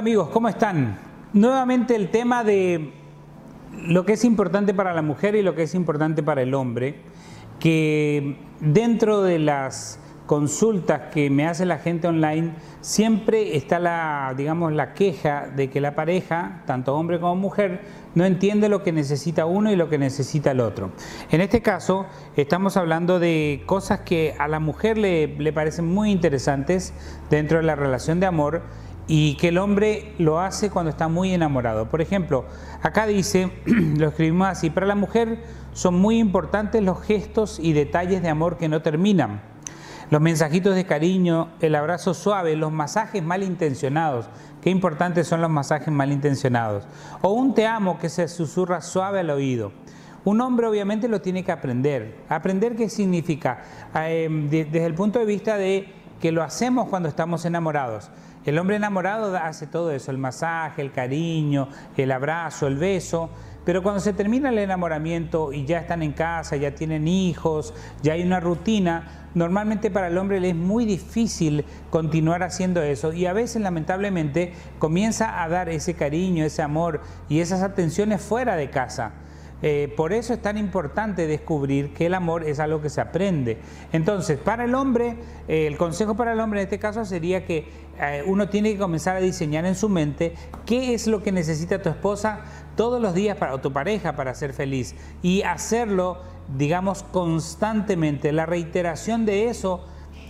Hola 0.00 0.06
amigos, 0.06 0.30
¿cómo 0.30 0.48
están? 0.48 0.96
Nuevamente 1.34 1.94
el 1.94 2.10
tema 2.10 2.42
de 2.42 2.90
lo 3.86 4.06
que 4.06 4.14
es 4.14 4.24
importante 4.24 4.72
para 4.72 4.94
la 4.94 5.02
mujer 5.02 5.34
y 5.34 5.42
lo 5.42 5.54
que 5.54 5.64
es 5.64 5.74
importante 5.74 6.22
para 6.22 6.40
el 6.40 6.54
hombre, 6.54 7.02
que 7.58 8.38
dentro 8.60 9.20
de 9.20 9.38
las 9.38 10.00
consultas 10.24 11.10
que 11.12 11.28
me 11.28 11.46
hace 11.46 11.66
la 11.66 11.76
gente 11.76 12.08
online 12.08 12.52
siempre 12.80 13.58
está 13.58 13.78
la, 13.78 14.32
digamos, 14.34 14.72
la 14.72 14.94
queja 14.94 15.48
de 15.54 15.68
que 15.68 15.82
la 15.82 15.94
pareja, 15.94 16.62
tanto 16.66 16.96
hombre 16.96 17.20
como 17.20 17.36
mujer, 17.36 17.82
no 18.14 18.24
entiende 18.24 18.70
lo 18.70 18.82
que 18.82 18.92
necesita 18.92 19.44
uno 19.44 19.70
y 19.70 19.76
lo 19.76 19.90
que 19.90 19.98
necesita 19.98 20.52
el 20.52 20.60
otro. 20.60 20.92
En 21.30 21.42
este 21.42 21.60
caso, 21.60 22.06
estamos 22.36 22.78
hablando 22.78 23.18
de 23.18 23.64
cosas 23.66 24.00
que 24.00 24.34
a 24.38 24.48
la 24.48 24.60
mujer 24.60 24.96
le, 24.96 25.26
le 25.26 25.52
parecen 25.52 25.86
muy 25.86 26.10
interesantes 26.10 26.94
dentro 27.28 27.58
de 27.58 27.64
la 27.64 27.74
relación 27.74 28.18
de 28.18 28.26
amor 28.26 28.62
y 29.12 29.34
que 29.38 29.48
el 29.48 29.58
hombre 29.58 30.14
lo 30.18 30.38
hace 30.38 30.70
cuando 30.70 30.88
está 30.90 31.08
muy 31.08 31.34
enamorado. 31.34 31.90
Por 31.90 32.00
ejemplo, 32.00 32.44
acá 32.80 33.06
dice, 33.08 33.50
lo 33.66 34.06
escribimos 34.10 34.46
así, 34.46 34.70
para 34.70 34.86
la 34.86 34.94
mujer 34.94 35.42
son 35.72 35.98
muy 35.98 36.20
importantes 36.20 36.80
los 36.80 37.02
gestos 37.02 37.58
y 37.60 37.72
detalles 37.72 38.22
de 38.22 38.28
amor 38.28 38.56
que 38.56 38.68
no 38.68 38.82
terminan. 38.82 39.42
Los 40.10 40.20
mensajitos 40.20 40.76
de 40.76 40.86
cariño, 40.86 41.48
el 41.60 41.74
abrazo 41.74 42.14
suave, 42.14 42.54
los 42.54 42.70
masajes 42.70 43.20
malintencionados. 43.22 44.26
Qué 44.62 44.70
importantes 44.70 45.26
son 45.26 45.40
los 45.40 45.50
masajes 45.50 45.92
malintencionados. 45.92 46.84
O 47.20 47.30
un 47.32 47.52
te 47.52 47.66
amo 47.66 47.98
que 47.98 48.08
se 48.08 48.28
susurra 48.28 48.80
suave 48.80 49.20
al 49.20 49.30
oído. 49.30 49.72
Un 50.24 50.40
hombre 50.40 50.68
obviamente 50.68 51.08
lo 51.08 51.20
tiene 51.20 51.42
que 51.44 51.50
aprender. 51.50 52.14
Aprender 52.28 52.76
qué 52.76 52.88
significa 52.88 53.62
eh, 53.96 54.28
de- 54.48 54.66
desde 54.66 54.86
el 54.86 54.94
punto 54.94 55.18
de 55.18 55.24
vista 55.24 55.56
de 55.56 55.92
que 56.20 56.30
lo 56.30 56.42
hacemos 56.44 56.88
cuando 56.88 57.08
estamos 57.08 57.44
enamorados. 57.44 58.10
El 58.46 58.58
hombre 58.58 58.76
enamorado 58.76 59.36
hace 59.36 59.66
todo 59.66 59.90
eso, 59.90 60.10
el 60.10 60.16
masaje, 60.16 60.80
el 60.80 60.92
cariño, 60.92 61.68
el 61.96 62.10
abrazo, 62.10 62.66
el 62.66 62.76
beso, 62.76 63.28
Pero 63.66 63.82
cuando 63.82 64.00
se 64.00 64.14
termina 64.14 64.48
el 64.48 64.58
enamoramiento 64.58 65.52
y 65.52 65.66
ya 65.66 65.80
están 65.80 66.02
en 66.02 66.12
casa, 66.12 66.56
ya 66.56 66.74
tienen 66.74 67.06
hijos, 67.06 67.74
ya 68.02 68.14
hay 68.14 68.22
una 68.22 68.40
rutina, 68.40 69.28
normalmente 69.34 69.90
para 69.90 70.08
el 70.08 70.16
hombre 70.16 70.40
le 70.40 70.48
es 70.50 70.56
muy 70.56 70.86
difícil 70.86 71.66
continuar 71.90 72.42
haciendo 72.42 72.80
eso 72.82 73.12
y 73.12 73.26
a 73.26 73.34
veces 73.34 73.60
lamentablemente 73.60 74.54
comienza 74.78 75.42
a 75.42 75.48
dar 75.50 75.68
ese 75.68 75.92
cariño, 75.92 76.42
ese 76.46 76.62
amor 76.62 77.02
y 77.28 77.40
esas 77.40 77.60
atenciones 77.62 78.22
fuera 78.22 78.56
de 78.56 78.70
casa. 78.70 79.12
Eh, 79.62 79.92
por 79.94 80.12
eso 80.12 80.32
es 80.32 80.40
tan 80.40 80.56
importante 80.56 81.26
descubrir 81.26 81.92
que 81.92 82.06
el 82.06 82.14
amor 82.14 82.44
es 82.44 82.60
algo 82.60 82.80
que 82.80 82.88
se 82.88 83.00
aprende. 83.00 83.58
Entonces, 83.92 84.38
para 84.38 84.64
el 84.64 84.74
hombre, 84.74 85.16
eh, 85.48 85.66
el 85.66 85.76
consejo 85.76 86.16
para 86.16 86.32
el 86.32 86.40
hombre 86.40 86.60
en 86.60 86.64
este 86.64 86.78
caso 86.78 87.04
sería 87.04 87.44
que 87.44 87.68
eh, 88.00 88.22
uno 88.26 88.48
tiene 88.48 88.72
que 88.72 88.78
comenzar 88.78 89.16
a 89.16 89.20
diseñar 89.20 89.66
en 89.66 89.74
su 89.74 89.88
mente 89.88 90.34
qué 90.64 90.94
es 90.94 91.06
lo 91.06 91.22
que 91.22 91.32
necesita 91.32 91.82
tu 91.82 91.90
esposa 91.90 92.40
todos 92.76 93.00
los 93.00 93.14
días 93.14 93.36
para, 93.36 93.54
o 93.54 93.58
tu 93.58 93.72
pareja 93.72 94.16
para 94.16 94.34
ser 94.34 94.54
feliz 94.54 94.94
y 95.22 95.42
hacerlo, 95.42 96.18
digamos, 96.56 97.02
constantemente. 97.02 98.32
La 98.32 98.46
reiteración 98.46 99.26
de 99.26 99.48
eso 99.48 99.84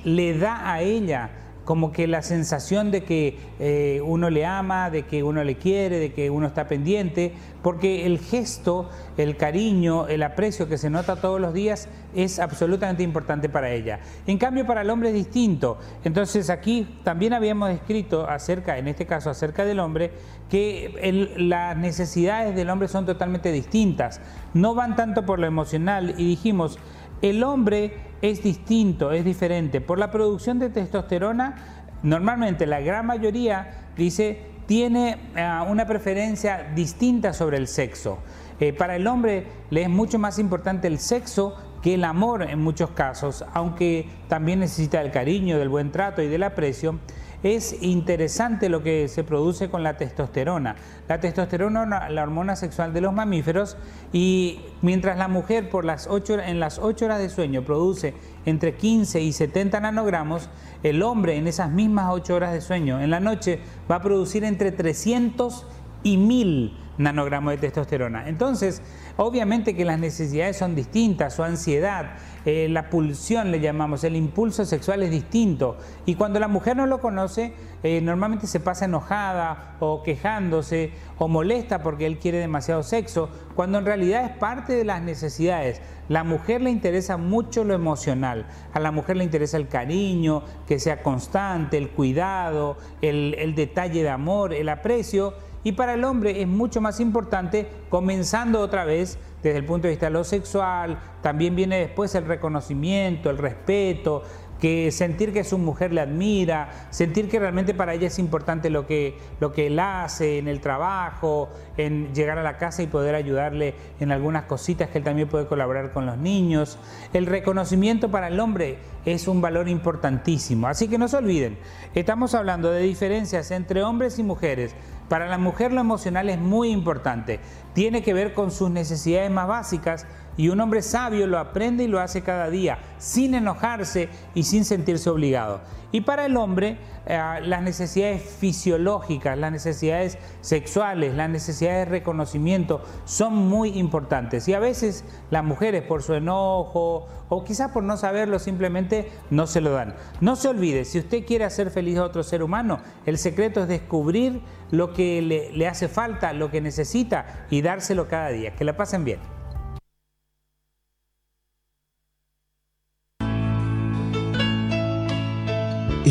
le 0.04 0.36
da 0.36 0.72
a 0.72 0.80
ella 0.80 1.30
como 1.64 1.92
que 1.92 2.06
la 2.06 2.22
sensación 2.22 2.90
de 2.90 3.04
que 3.04 3.38
eh, 3.58 4.00
uno 4.04 4.30
le 4.30 4.46
ama, 4.46 4.90
de 4.90 5.02
que 5.04 5.22
uno 5.22 5.44
le 5.44 5.56
quiere, 5.56 5.98
de 5.98 6.12
que 6.12 6.30
uno 6.30 6.46
está 6.46 6.66
pendiente, 6.66 7.32
porque 7.62 8.06
el 8.06 8.18
gesto, 8.18 8.88
el 9.16 9.36
cariño, 9.36 10.08
el 10.08 10.22
aprecio 10.22 10.68
que 10.68 10.78
se 10.78 10.90
nota 10.90 11.16
todos 11.16 11.40
los 11.40 11.52
días 11.54 11.88
es 12.14 12.38
absolutamente 12.38 13.02
importante 13.02 13.48
para 13.48 13.70
ella. 13.70 14.00
En 14.26 14.38
cambio, 14.38 14.66
para 14.66 14.82
el 14.82 14.90
hombre 14.90 15.10
es 15.10 15.14
distinto. 15.14 15.78
Entonces 16.04 16.50
aquí 16.50 16.98
también 17.04 17.34
habíamos 17.34 17.70
escrito 17.70 18.28
acerca, 18.28 18.78
en 18.78 18.88
este 18.88 19.06
caso 19.06 19.30
acerca 19.30 19.64
del 19.64 19.80
hombre, 19.80 20.10
que 20.48 21.34
las 21.36 21.76
necesidades 21.76 22.56
del 22.56 22.70
hombre 22.70 22.88
son 22.88 23.06
totalmente 23.06 23.52
distintas. 23.52 24.20
No 24.54 24.74
van 24.74 24.96
tanto 24.96 25.24
por 25.24 25.38
lo 25.38 25.46
emocional 25.46 26.14
y 26.18 26.26
dijimos, 26.26 26.78
el 27.22 27.42
hombre 27.44 28.09
es 28.22 28.42
distinto, 28.42 29.12
es 29.12 29.24
diferente. 29.24 29.80
Por 29.80 29.98
la 29.98 30.10
producción 30.10 30.58
de 30.58 30.70
testosterona, 30.70 31.56
normalmente 32.02 32.66
la 32.66 32.80
gran 32.80 33.06
mayoría 33.06 33.88
dice 33.96 34.50
tiene 34.66 35.18
eh, 35.34 35.60
una 35.68 35.84
preferencia 35.84 36.70
distinta 36.74 37.32
sobre 37.32 37.56
el 37.56 37.66
sexo. 37.66 38.18
Eh, 38.60 38.72
para 38.72 38.94
el 38.94 39.06
hombre 39.06 39.46
le 39.70 39.82
es 39.82 39.88
mucho 39.88 40.18
más 40.18 40.38
importante 40.38 40.86
el 40.86 40.98
sexo 40.98 41.56
que 41.82 41.94
el 41.94 42.04
amor 42.04 42.42
en 42.42 42.60
muchos 42.60 42.90
casos, 42.90 43.44
aunque 43.52 44.08
también 44.28 44.60
necesita 44.60 45.00
el 45.00 45.10
cariño, 45.10 45.58
del 45.58 45.68
buen 45.70 45.90
trato 45.90 46.22
y 46.22 46.28
del 46.28 46.42
aprecio. 46.42 47.00
Es 47.42 47.82
interesante 47.82 48.68
lo 48.68 48.82
que 48.82 49.08
se 49.08 49.24
produce 49.24 49.70
con 49.70 49.82
la 49.82 49.96
testosterona. 49.96 50.76
La 51.08 51.20
testosterona, 51.20 52.10
la 52.10 52.22
hormona 52.22 52.54
sexual 52.54 52.92
de 52.92 53.00
los 53.00 53.14
mamíferos, 53.14 53.78
y 54.12 54.60
mientras 54.82 55.16
la 55.16 55.28
mujer 55.28 55.70
por 55.70 55.84
las 55.84 56.08
en 56.28 56.60
las 56.60 56.78
8 56.78 57.04
horas 57.06 57.18
de 57.18 57.30
sueño 57.30 57.62
produce 57.62 58.14
entre 58.44 58.74
15 58.74 59.22
y 59.22 59.32
70 59.32 59.80
nanogramos, 59.80 60.50
el 60.82 61.02
hombre 61.02 61.36
en 61.36 61.46
esas 61.46 61.70
mismas 61.70 62.08
8 62.10 62.34
horas 62.34 62.52
de 62.52 62.60
sueño 62.60 63.00
en 63.00 63.10
la 63.10 63.20
noche 63.20 63.60
va 63.90 63.96
a 63.96 64.02
producir 64.02 64.44
entre 64.44 64.72
300 64.72 65.66
y 66.02 66.16
1000 66.16 66.76
nanogramos 67.00 67.52
de 67.52 67.58
testosterona. 67.58 68.28
Entonces, 68.28 68.82
obviamente 69.16 69.74
que 69.74 69.84
las 69.84 69.98
necesidades 69.98 70.58
son 70.58 70.74
distintas, 70.74 71.34
su 71.34 71.42
ansiedad, 71.42 72.16
eh, 72.44 72.68
la 72.70 72.90
pulsión 72.90 73.50
le 73.50 73.60
llamamos, 73.60 74.04
el 74.04 74.16
impulso 74.16 74.64
sexual 74.64 75.02
es 75.02 75.10
distinto. 75.10 75.78
Y 76.04 76.14
cuando 76.14 76.38
la 76.38 76.48
mujer 76.48 76.76
no 76.76 76.86
lo 76.86 77.00
conoce, 77.00 77.54
eh, 77.82 78.00
normalmente 78.02 78.46
se 78.46 78.60
pasa 78.60 78.84
enojada 78.84 79.76
o 79.80 80.02
quejándose 80.02 80.92
o 81.16 81.28
molesta 81.28 81.82
porque 81.82 82.06
él 82.06 82.18
quiere 82.18 82.38
demasiado 82.38 82.82
sexo, 82.82 83.30
cuando 83.54 83.78
en 83.78 83.86
realidad 83.86 84.24
es 84.24 84.36
parte 84.36 84.74
de 84.74 84.84
las 84.84 85.00
necesidades. 85.00 85.80
La 86.08 86.24
mujer 86.24 86.60
le 86.60 86.70
interesa 86.70 87.16
mucho 87.16 87.64
lo 87.64 87.72
emocional, 87.72 88.46
a 88.74 88.80
la 88.80 88.90
mujer 88.90 89.16
le 89.16 89.24
interesa 89.24 89.56
el 89.56 89.68
cariño, 89.68 90.42
que 90.66 90.78
sea 90.78 91.02
constante, 91.02 91.78
el 91.78 91.90
cuidado, 91.90 92.76
el, 93.00 93.34
el 93.38 93.54
detalle 93.54 94.02
de 94.02 94.10
amor, 94.10 94.52
el 94.52 94.68
aprecio. 94.68 95.34
Y 95.62 95.72
para 95.72 95.94
el 95.94 96.04
hombre 96.04 96.40
es 96.40 96.48
mucho 96.48 96.80
más 96.80 97.00
importante, 97.00 97.68
comenzando 97.90 98.60
otra 98.60 98.84
vez 98.84 99.18
desde 99.42 99.58
el 99.58 99.64
punto 99.64 99.86
de 99.86 99.90
vista 99.90 100.06
de 100.06 100.12
lo 100.12 100.24
sexual, 100.24 100.98
también 101.22 101.54
viene 101.54 101.78
después 101.78 102.14
el 102.14 102.26
reconocimiento, 102.26 103.30
el 103.30 103.38
respeto, 103.38 104.22
que 104.60 104.92
sentir 104.92 105.32
que 105.32 105.42
su 105.42 105.58
mujer 105.58 105.92
le 105.92 106.00
admira, 106.00 106.86
sentir 106.90 107.28
que 107.28 107.38
realmente 107.38 107.74
para 107.74 107.94
ella 107.94 108.08
es 108.08 108.18
importante 108.18 108.70
lo 108.70 108.86
que, 108.86 109.16
lo 109.40 109.52
que 109.52 109.68
él 109.68 109.78
hace 109.78 110.38
en 110.38 110.48
el 110.48 110.60
trabajo, 110.60 111.48
en 111.76 112.14
llegar 112.14 112.38
a 112.38 112.42
la 112.42 112.58
casa 112.58 112.82
y 112.82 112.86
poder 112.86 113.14
ayudarle 113.14 113.74
en 113.98 114.12
algunas 114.12 114.44
cositas 114.44 114.90
que 114.90 114.98
él 114.98 115.04
también 115.04 115.28
puede 115.28 115.46
colaborar 115.46 115.92
con 115.92 116.06
los 116.06 116.18
niños. 116.18 116.78
El 117.12 117.26
reconocimiento 117.26 118.10
para 118.10 118.28
el 118.28 118.38
hombre 118.38 118.78
es 119.04 119.26
un 119.28 119.40
valor 119.40 119.68
importantísimo. 119.68 120.68
Así 120.68 120.88
que 120.88 120.98
no 120.98 121.08
se 121.08 121.16
olviden, 121.16 121.58
estamos 121.94 122.34
hablando 122.34 122.70
de 122.70 122.82
diferencias 122.82 123.50
entre 123.50 123.82
hombres 123.82 124.18
y 124.18 124.22
mujeres. 124.22 124.74
Para 125.08 125.26
la 125.26 125.38
mujer 125.38 125.72
lo 125.72 125.80
emocional 125.80 126.28
es 126.28 126.38
muy 126.38 126.70
importante. 126.70 127.40
Tiene 127.72 128.02
que 128.02 128.14
ver 128.14 128.32
con 128.32 128.52
sus 128.52 128.70
necesidades 128.70 129.28
más 129.28 129.48
básicas 129.48 130.06
y 130.40 130.48
un 130.48 130.58
hombre 130.58 130.80
sabio 130.80 131.26
lo 131.26 131.38
aprende 131.38 131.84
y 131.84 131.86
lo 131.86 132.00
hace 132.00 132.22
cada 132.22 132.48
día, 132.48 132.78
sin 132.96 133.34
enojarse 133.34 134.08
y 134.34 134.44
sin 134.44 134.64
sentirse 134.64 135.10
obligado. 135.10 135.60
Y 135.92 136.00
para 136.00 136.24
el 136.24 136.38
hombre, 136.38 136.78
eh, 137.04 137.20
las 137.42 137.60
necesidades 137.60 138.22
fisiológicas, 138.22 139.36
las 139.36 139.52
necesidades 139.52 140.16
sexuales, 140.40 141.14
las 141.14 141.28
necesidades 141.28 141.84
de 141.84 141.90
reconocimiento 141.90 142.82
son 143.04 143.36
muy 143.36 143.78
importantes. 143.78 144.48
Y 144.48 144.54
a 144.54 144.60
veces 144.60 145.04
las 145.30 145.44
mujeres 145.44 145.82
por 145.82 146.02
su 146.02 146.14
enojo 146.14 147.06
o 147.28 147.44
quizás 147.44 147.72
por 147.72 147.82
no 147.82 147.98
saberlo 147.98 148.38
simplemente 148.38 149.12
no 149.28 149.46
se 149.46 149.60
lo 149.60 149.72
dan. 149.72 149.94
No 150.22 150.36
se 150.36 150.48
olvide, 150.48 150.86
si 150.86 151.00
usted 151.00 151.26
quiere 151.26 151.44
hacer 151.44 151.70
feliz 151.70 151.98
a 151.98 152.04
otro 152.04 152.22
ser 152.22 152.42
humano, 152.42 152.80
el 153.04 153.18
secreto 153.18 153.60
es 153.60 153.68
descubrir 153.68 154.40
lo 154.70 154.94
que 154.94 155.20
le, 155.20 155.52
le 155.52 155.68
hace 155.68 155.86
falta, 155.86 156.32
lo 156.32 156.50
que 156.50 156.62
necesita 156.62 157.44
y 157.50 157.60
dárselo 157.60 158.08
cada 158.08 158.30
día. 158.30 158.54
Que 158.54 158.64
la 158.64 158.74
pasen 158.74 159.04
bien. 159.04 159.39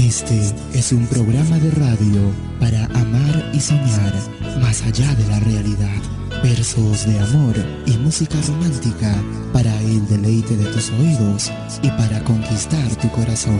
Este 0.09 0.41
es 0.73 0.91
un 0.91 1.05
programa 1.05 1.59
de 1.59 1.69
radio 1.69 2.33
para 2.59 2.85
amar 2.99 3.51
y 3.53 3.59
soñar 3.59 4.11
más 4.59 4.81
allá 4.81 5.13
de 5.13 5.27
la 5.27 5.39
realidad. 5.39 6.01
Versos 6.41 7.05
de 7.05 7.19
amor 7.19 7.55
y 7.85 7.91
música 7.97 8.35
romántica 8.47 9.15
para 9.53 9.79
el 9.81 10.07
deleite 10.07 10.57
de 10.57 10.65
tus 10.73 10.89
oídos 10.89 11.51
y 11.83 11.89
para 11.89 12.23
conquistar 12.23 12.87
tu 12.95 13.07
corazón. 13.11 13.59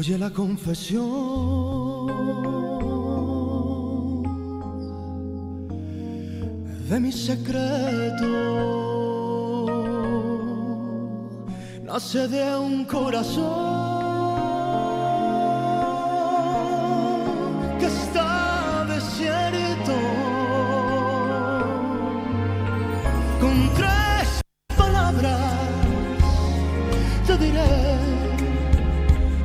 Oye 0.00 0.16
la 0.16 0.30
confesión 0.30 2.06
de 6.88 7.00
mi 7.00 7.12
secreto. 7.12 8.26
Nace 11.84 12.28
de 12.28 12.56
un 12.56 12.86
corazón 12.86 13.44
que 17.78 17.84
está 17.84 18.19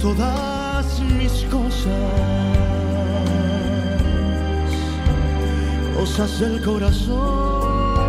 todas 0.05 0.99
mis 1.17 1.33
cosas, 1.45 1.91
cosas 5.97 6.39
del 6.39 6.61
corazón 6.61 8.05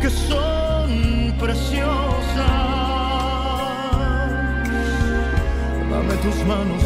que 0.00 0.10
son 0.10 1.32
preciosas. 1.38 1.86
Dame 5.90 6.14
tus 6.24 6.38
manos, 6.44 6.82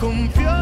confió. 0.00 0.59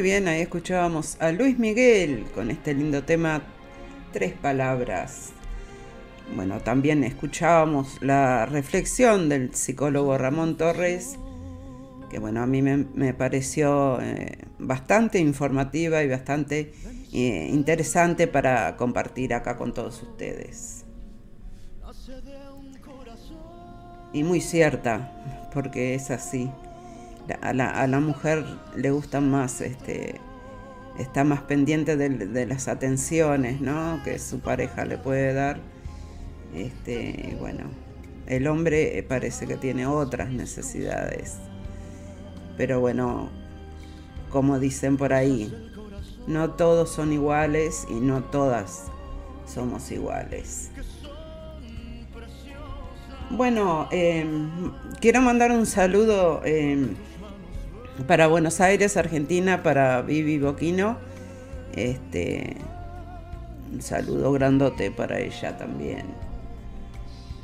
Muy 0.00 0.08
bien, 0.08 0.28
ahí 0.28 0.40
escuchábamos 0.40 1.18
a 1.20 1.30
Luis 1.30 1.58
Miguel 1.58 2.24
con 2.34 2.50
este 2.50 2.72
lindo 2.72 3.04
tema 3.04 3.42
Tres 4.14 4.32
Palabras. 4.32 5.32
Bueno, 6.34 6.58
también 6.60 7.04
escuchábamos 7.04 8.00
la 8.00 8.46
reflexión 8.46 9.28
del 9.28 9.54
psicólogo 9.54 10.16
Ramón 10.16 10.56
Torres, 10.56 11.18
que 12.08 12.18
bueno, 12.18 12.40
a 12.40 12.46
mí 12.46 12.62
me, 12.62 13.12
pareció 13.12 14.00
eh, 14.00 14.38
bastante 14.58 15.18
informativa 15.18 16.02
y 16.02 16.08
bastante 16.08 16.72
eh, 17.12 17.50
interesante 17.52 18.26
para 18.26 18.78
compartir 18.78 19.34
acá 19.34 19.58
con 19.58 19.74
todos 19.74 20.02
ustedes. 20.02 20.86
Y 24.14 24.24
muy 24.24 24.40
cierta, 24.40 25.50
porque 25.52 25.94
es 25.94 26.10
así. 26.10 26.50
A, 27.40 27.52
la, 27.52 28.00
mujer 28.00 28.44
le 28.76 28.90
gusta 28.90 29.20
más, 29.20 29.60
este, 29.60 30.20
está 30.98 31.24
más 31.24 31.42
pendiente 31.42 31.96
de, 31.96 32.46
las 32.46 32.68
atenciones, 32.68 33.60
¿no? 33.60 34.00
Que 34.04 34.18
su 34.18 34.40
pareja 34.40 34.84
le 34.84 34.98
puede 34.98 35.32
dar. 35.32 35.60
Este, 36.54 37.36
bueno, 37.38 37.64
el 38.26 38.46
hombre 38.46 38.98
eh, 38.98 39.02
parece 39.02 39.46
que 39.46 39.56
tiene 39.56 39.86
otras 39.86 40.30
necesidades. 40.30 41.36
Pero 42.56 42.80
bueno, 42.80 43.30
como 44.30 44.58
dicen 44.58 44.96
por 44.96 45.12
ahí, 45.12 45.52
no 46.26 46.50
todos 46.50 46.90
son 46.90 47.12
iguales 47.12 47.86
y 47.90 47.94
no 47.94 48.24
todas 48.24 48.84
somos 49.46 49.90
iguales. 49.90 50.70
Bueno, 53.30 53.88
eh, 53.92 54.26
quiero 55.00 55.22
mandar 55.22 55.52
un 55.52 55.64
saludo 55.64 56.42
eh, 56.44 56.88
para 58.06 58.26
Buenos 58.26 58.60
Aires, 58.60 58.96
Argentina, 58.96 59.62
para 59.62 60.02
Vivi 60.02 60.38
Boquino. 60.38 60.98
Este, 61.74 62.56
un 63.72 63.82
saludo 63.82 64.32
grandote 64.32 64.90
para 64.90 65.18
ella 65.18 65.56
también. 65.56 66.06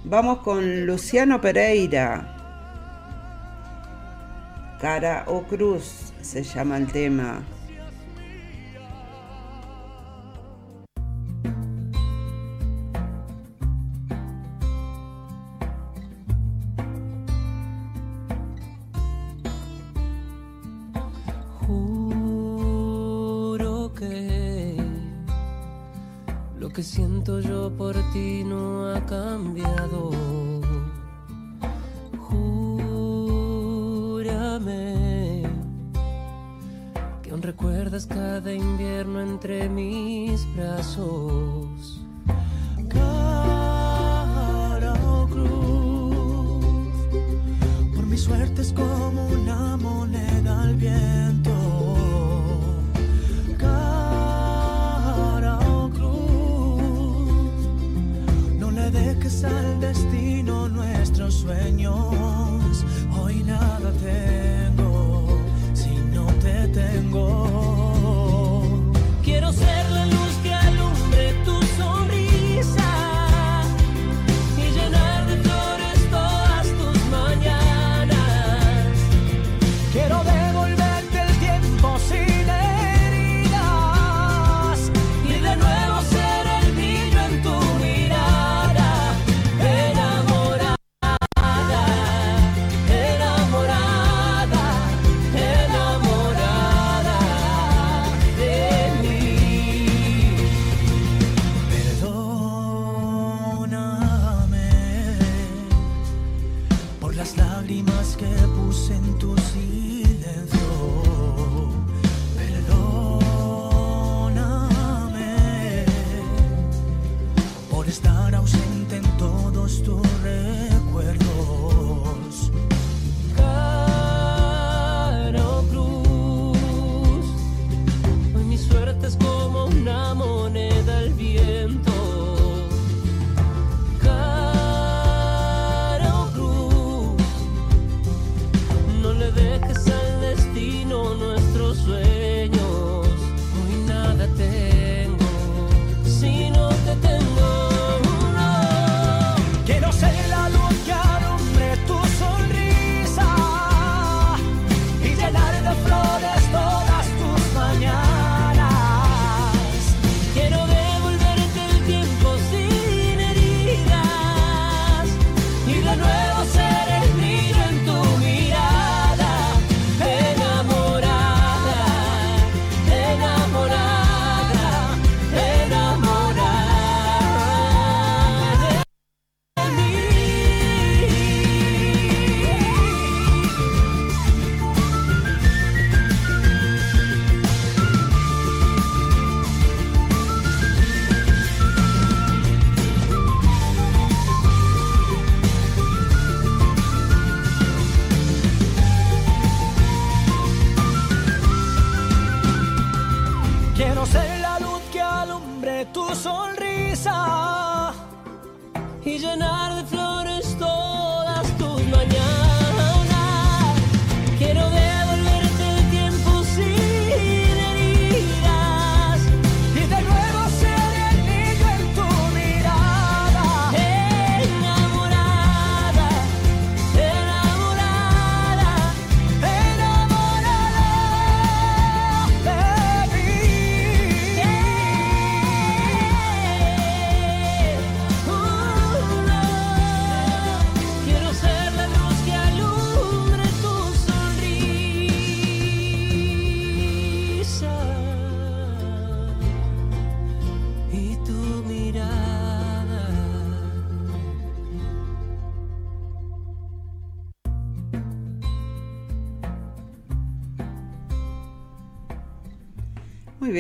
Vamos 0.05 0.39
con 0.39 0.87
Luciano 0.87 1.41
Pereira. 1.41 2.33
Cara 4.81 5.25
o 5.27 5.43
Cruz 5.43 6.13
se 6.21 6.43
llama 6.43 6.77
el 6.77 6.87
tema. 6.87 7.43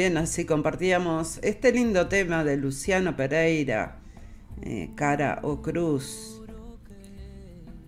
Bien, 0.07 0.19
así 0.19 0.45
compartíamos 0.45 1.41
este 1.43 1.73
lindo 1.73 2.07
tema 2.07 2.45
de 2.45 2.57
Luciano 2.57 3.17
Pereira, 3.17 3.97
eh, 4.63 4.91
Cara 4.95 5.41
o 5.43 5.63
Cruz. 5.63 6.41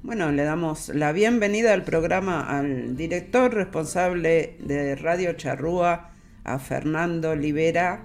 Bueno, 0.03 0.33
le 0.33 0.43
damos 0.43 0.89
la 0.89 1.13
bienvenida 1.13 1.73
al 1.73 1.85
programa 1.85 2.41
al 2.41 2.97
director 2.97 3.55
responsable 3.55 4.57
de 4.59 4.97
Radio 4.97 5.35
Charrúa, 5.35 6.11
a 6.43 6.59
Fernando 6.59 7.37
Libera, 7.37 8.05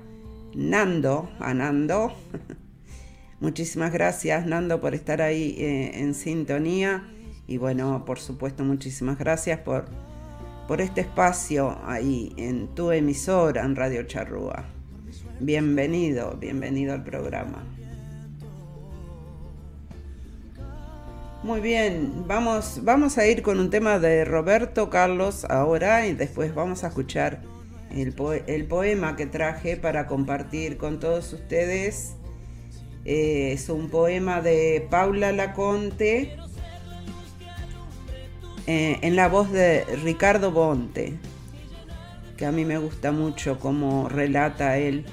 Nando, 0.53 1.31
a 1.39 1.55
Nando. 1.55 2.13
Muchísimas 3.39 3.91
gracias, 3.91 4.45
Nando, 4.45 4.79
por 4.79 4.93
estar 4.93 5.23
ahí 5.23 5.55
eh, 5.57 6.01
en 6.01 6.13
sintonía. 6.13 7.09
Y 7.47 7.57
bueno, 7.57 8.05
por 8.05 8.19
supuesto, 8.19 8.63
muchísimas 8.63 9.17
gracias 9.17 9.57
por, 9.61 9.85
por 10.67 10.81
este 10.81 11.01
espacio 11.01 11.77
ahí 11.85 12.33
en 12.37 12.67
tu 12.73 12.91
emisora, 12.91 13.63
en 13.63 13.75
Radio 13.75 14.03
Charrúa. 14.03 14.65
Bienvenido, 15.39 16.37
bienvenido 16.39 16.93
al 16.93 17.03
programa. 17.03 17.63
Muy 21.43 21.59
bien, 21.59 22.23
vamos, 22.25 22.79
vamos 22.83 23.17
a 23.17 23.27
ir 23.27 23.41
con 23.41 23.59
un 23.59 23.69
tema 23.69 23.99
de 23.99 24.23
Roberto 24.23 24.89
Carlos 24.89 25.45
ahora 25.49 26.07
y 26.07 26.13
después 26.13 26.55
vamos 26.55 26.85
a 26.85 26.87
escuchar 26.87 27.41
el, 27.91 28.15
el 28.47 28.65
poema 28.65 29.17
que 29.17 29.25
traje 29.25 29.75
para 29.75 30.07
compartir 30.07 30.77
con 30.77 31.01
todos 31.01 31.33
ustedes. 31.33 32.15
Es 33.03 33.67
un 33.67 33.89
poema 33.89 34.41
de 34.41 34.87
Paula 34.89 35.33
Laconte 35.33 36.37
eh, 38.67 38.99
en 39.01 39.15
la 39.15 39.27
voz 39.27 39.51
de 39.51 39.85
Ricardo 40.03 40.51
Bonte, 40.51 41.17
que 42.37 42.45
a 42.45 42.51
mí 42.51 42.65
me 42.65 42.77
gusta 42.77 43.11
mucho 43.11 43.59
cómo 43.59 44.07
relata 44.09 44.77
él 44.77 45.05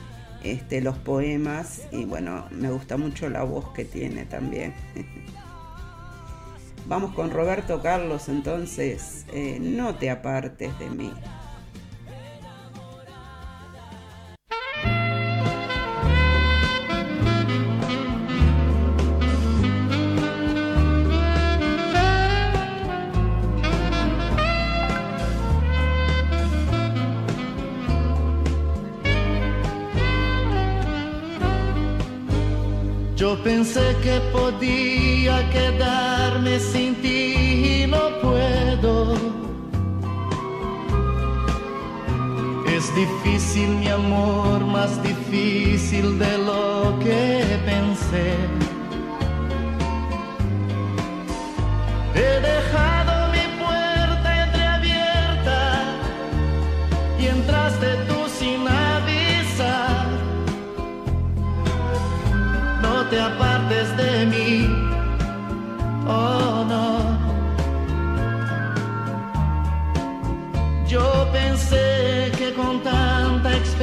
este, 0.43 0.81
los 0.81 0.97
poemas 0.99 1.83
y 1.91 2.05
bueno, 2.05 2.47
me 2.51 2.71
gusta 2.71 2.97
mucho 2.97 3.29
la 3.29 3.43
voz 3.43 3.73
que 3.73 3.85
tiene 3.85 4.25
también. 4.25 4.75
Vamos 6.87 7.15
con 7.15 7.31
Roberto 7.31 7.83
Carlos 7.83 8.29
entonces, 8.29 9.27
eh, 9.33 9.59
no 9.61 9.95
te 9.97 10.11
apartes 10.11 10.79
de 10.79 10.91
mí. 10.91 11.13
Pensé 33.39 33.97
que 34.03 34.21
podía 34.33 35.49
quedarme 35.51 36.59
sin 36.59 36.97
ti 36.97 37.83
y 37.83 37.87
no 37.87 38.11
puedo. 38.21 39.15
Es 42.67 42.95
difícil 42.95 43.69
mi 43.77 43.89
amor, 43.89 44.61
más 44.67 45.01
difícil 45.03 46.19
de 46.19 46.39
lo 46.39 46.99
que 46.99 47.45
pensé. 47.65 48.35
He 52.15 52.41
dejado 52.41 52.90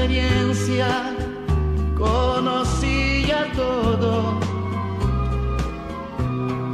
experiencia 0.08 1.16
conocía 1.97 3.47
todo. 3.55 4.39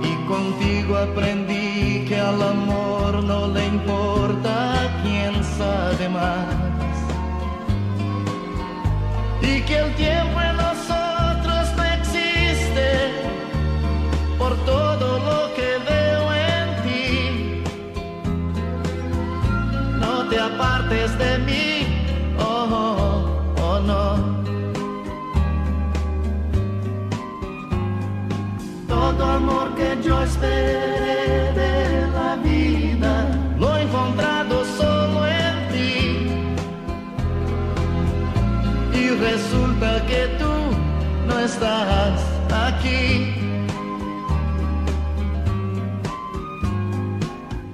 Y 0.03 0.27
contigo 0.27 0.97
aprendí 0.97 2.05
que 2.07 2.19
al 2.19 2.41
amor 2.41 3.23
no 3.23 3.47
le 3.47 3.65
importa 3.67 4.99
quién 5.01 5.43
sabe 5.43 6.09
más. 6.09 6.45
Y 9.41 9.61
que 9.61 9.77
el 9.79 9.95
tiempo 9.95 10.39
en 10.41 10.57
nosotros 10.57 11.63
no 11.75 11.83
existe 11.83 12.87
por 14.37 14.55
todo 14.65 15.19
lo 15.29 15.53
que 15.55 15.69
veo 15.89 16.33
en 16.33 16.67
ti. 16.83 17.63
No 19.99 20.27
te 20.29 20.39
apartes 20.39 21.17
de 21.17 21.37
mí, 21.39 21.72
que 29.75 29.97
yo 30.03 30.21
esperé 30.21 31.53
de 31.53 32.07
la 32.17 32.35
vida 32.43 33.13
lo 33.59 33.77
he 33.77 33.81
encontrado 33.83 34.63
solo 34.77 35.25
en 35.27 35.55
ti. 35.71 35.95
Y 38.93 39.09
resulta 39.29 40.05
que 40.05 40.21
tú 40.39 40.53
no 41.27 41.39
estás 41.39 42.19
aquí. 42.67 43.35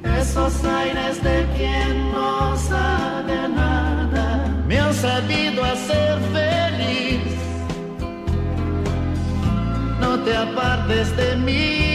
Esos 0.03 0.63
aires 0.63 1.23
de 1.23 1.47
quien 1.57 2.11
no 2.11 2.55
sabe 2.57 3.49
nada 3.49 4.25
me 4.67 4.79
han 4.79 4.93
sabido 4.93 5.63
hacer 5.63 6.19
feliz. 6.31 7.39
No 9.99 10.19
te 10.19 10.35
apartes 10.35 11.15
de 11.17 11.35
mí, 11.35 11.88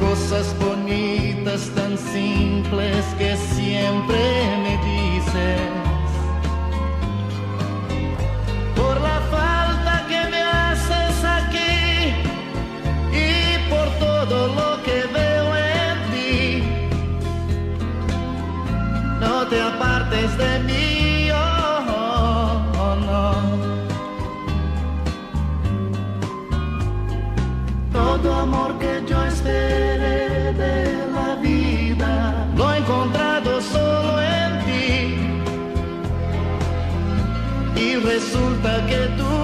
cosas 0.00 0.54
bonitas 0.58 1.70
tan 1.74 1.96
simples 1.98 3.04
que 3.18 3.36
siempre 3.36 4.18
me 4.62 4.76
dicen. 4.84 5.77
Que 38.86 39.08
tú 39.16 39.34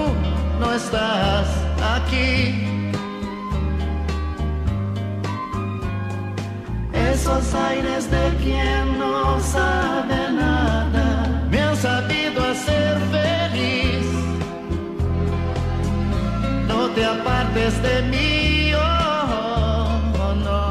no 0.59 0.73
estás 0.73 1.47
aquí. 1.95 2.61
Esos 6.93 7.53
aires 7.53 8.09
de 8.11 8.25
quien 8.43 8.99
no 8.99 9.39
sabe 9.39 10.31
nada 10.31 11.47
me 11.49 11.59
han 11.61 11.75
sabido 11.75 12.43
hacer 12.51 12.97
feliz. 13.11 14.05
No 16.67 16.89
te 16.89 17.05
apartes 17.05 17.81
de 17.81 18.01
mí, 18.11 18.73
oh, 18.73 19.99
oh, 20.23 20.35
no. 20.47 20.63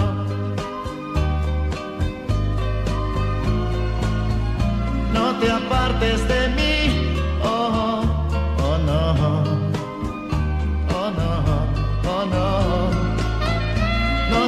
No 5.12 5.38
te 5.40 5.50
apartes 5.50 6.28
de 6.28 6.48
mí, 6.56 6.83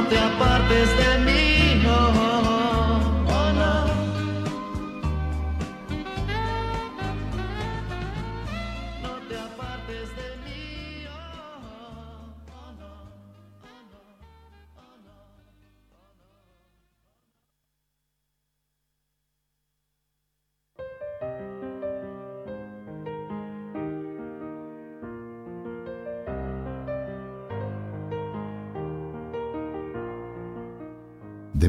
te 0.09 0.17
apartes 0.17 0.89
de 0.97 1.17
mí, 1.25 1.36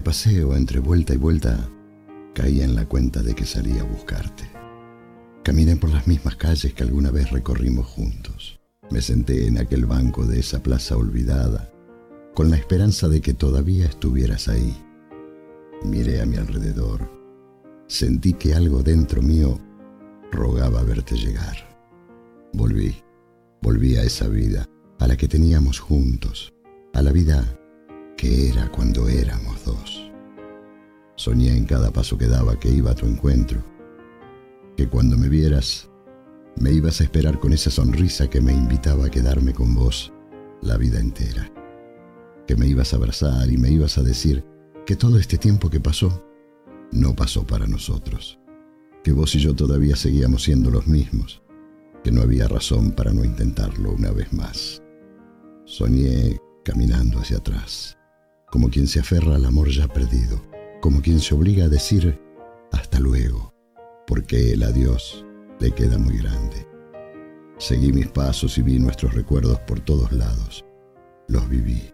paseo 0.08 0.56
entre 0.56 0.80
vuelta 0.80 1.12
y 1.12 1.18
vuelta, 1.18 1.68
caí 2.32 2.62
en 2.62 2.74
la 2.74 2.86
cuenta 2.86 3.22
de 3.22 3.34
que 3.34 3.44
salí 3.44 3.78
a 3.78 3.84
buscarte. 3.84 4.50
Caminé 5.42 5.76
por 5.76 5.90
las 5.90 6.08
mismas 6.08 6.34
calles 6.36 6.72
que 6.72 6.82
alguna 6.82 7.10
vez 7.10 7.30
recorrimos 7.30 7.86
juntos. 7.88 8.58
Me 8.90 9.02
senté 9.02 9.46
en 9.46 9.58
aquel 9.58 9.84
banco 9.84 10.24
de 10.24 10.40
esa 10.40 10.62
plaza 10.62 10.96
olvidada, 10.96 11.70
con 12.34 12.48
la 12.48 12.56
esperanza 12.56 13.06
de 13.08 13.20
que 13.20 13.34
todavía 13.34 13.84
estuvieras 13.84 14.48
ahí. 14.48 14.74
Miré 15.84 16.22
a 16.22 16.24
mi 16.24 16.38
alrededor. 16.38 17.12
Sentí 17.86 18.32
que 18.32 18.54
algo 18.54 18.82
dentro 18.82 19.20
mío 19.20 19.60
rogaba 20.32 20.82
verte 20.84 21.16
llegar. 21.16 21.78
Volví, 22.54 22.96
volví 23.60 23.96
a 23.96 24.04
esa 24.04 24.26
vida, 24.26 24.64
a 25.00 25.06
la 25.06 25.18
que 25.18 25.28
teníamos 25.28 25.78
juntos, 25.80 26.54
a 26.94 27.02
la 27.02 27.12
vida 27.12 27.57
que 28.18 28.48
era 28.48 28.68
cuando 28.70 29.08
éramos 29.08 29.64
dos. 29.64 30.10
Soñé 31.14 31.56
en 31.56 31.64
cada 31.64 31.92
paso 31.92 32.18
que 32.18 32.26
daba 32.26 32.58
que 32.58 32.68
iba 32.68 32.90
a 32.90 32.94
tu 32.94 33.06
encuentro, 33.06 33.62
que 34.76 34.88
cuando 34.88 35.16
me 35.16 35.28
vieras 35.28 35.88
me 36.56 36.72
ibas 36.72 37.00
a 37.00 37.04
esperar 37.04 37.38
con 37.38 37.52
esa 37.52 37.70
sonrisa 37.70 38.28
que 38.28 38.40
me 38.40 38.52
invitaba 38.52 39.06
a 39.06 39.10
quedarme 39.10 39.52
con 39.54 39.72
vos 39.72 40.12
la 40.60 40.76
vida 40.76 40.98
entera, 40.98 41.48
que 42.48 42.56
me 42.56 42.66
ibas 42.66 42.92
a 42.92 42.96
abrazar 42.96 43.48
y 43.50 43.56
me 43.56 43.70
ibas 43.70 43.98
a 43.98 44.02
decir 44.02 44.44
que 44.84 44.96
todo 44.96 45.18
este 45.18 45.38
tiempo 45.38 45.70
que 45.70 45.78
pasó 45.78 46.24
no 46.90 47.14
pasó 47.14 47.46
para 47.46 47.68
nosotros, 47.68 48.40
que 49.04 49.12
vos 49.12 49.32
y 49.36 49.38
yo 49.38 49.54
todavía 49.54 49.94
seguíamos 49.94 50.42
siendo 50.42 50.70
los 50.70 50.88
mismos, 50.88 51.40
que 52.02 52.10
no 52.10 52.22
había 52.22 52.48
razón 52.48 52.90
para 52.90 53.12
no 53.12 53.24
intentarlo 53.24 53.92
una 53.92 54.10
vez 54.10 54.32
más. 54.32 54.82
Soñé 55.66 56.40
caminando 56.64 57.20
hacia 57.20 57.36
atrás, 57.36 57.97
como 58.50 58.70
quien 58.70 58.86
se 58.86 59.00
aferra 59.00 59.36
al 59.36 59.44
amor 59.44 59.70
ya 59.70 59.88
perdido, 59.88 60.40
como 60.80 61.02
quien 61.02 61.20
se 61.20 61.34
obliga 61.34 61.66
a 61.66 61.68
decir 61.68 62.20
hasta 62.72 63.00
luego, 63.00 63.52
porque 64.06 64.52
el 64.52 64.62
adiós 64.62 65.24
le 65.60 65.72
queda 65.72 65.98
muy 65.98 66.18
grande. 66.18 66.66
Seguí 67.58 67.92
mis 67.92 68.06
pasos 68.08 68.56
y 68.58 68.62
vi 68.62 68.78
nuestros 68.78 69.14
recuerdos 69.14 69.58
por 69.60 69.80
todos 69.80 70.12
lados. 70.12 70.64
Los 71.26 71.48
viví. 71.48 71.92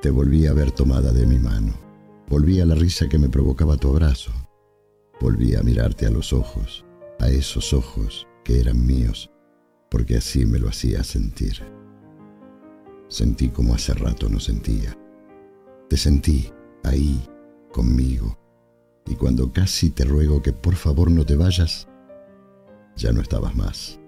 Te 0.00 0.10
volví 0.10 0.46
a 0.46 0.52
ver 0.52 0.70
tomada 0.70 1.12
de 1.12 1.26
mi 1.26 1.38
mano. 1.38 1.74
Volví 2.28 2.60
a 2.60 2.66
la 2.66 2.76
risa 2.76 3.08
que 3.08 3.18
me 3.18 3.28
provocaba 3.28 3.76
tu 3.76 3.88
abrazo. 3.88 4.30
Volví 5.20 5.56
a 5.56 5.62
mirarte 5.62 6.06
a 6.06 6.10
los 6.10 6.32
ojos, 6.32 6.84
a 7.18 7.28
esos 7.28 7.72
ojos 7.72 8.28
que 8.44 8.60
eran 8.60 8.86
míos, 8.86 9.30
porque 9.90 10.16
así 10.16 10.46
me 10.46 10.60
lo 10.60 10.68
hacía 10.68 11.02
sentir. 11.02 11.60
Sentí 13.08 13.48
como 13.48 13.74
hace 13.74 13.94
rato 13.94 14.28
no 14.28 14.38
sentía. 14.38 14.96
Te 15.88 15.96
sentí 15.96 16.52
ahí, 16.84 17.18
conmigo, 17.72 18.38
y 19.06 19.14
cuando 19.14 19.50
casi 19.52 19.88
te 19.88 20.04
ruego 20.04 20.42
que 20.42 20.52
por 20.52 20.74
favor 20.74 21.10
no 21.10 21.24
te 21.24 21.34
vayas, 21.34 21.88
ya 22.94 23.10
no 23.12 23.22
estabas 23.22 23.56
más. 23.56 23.98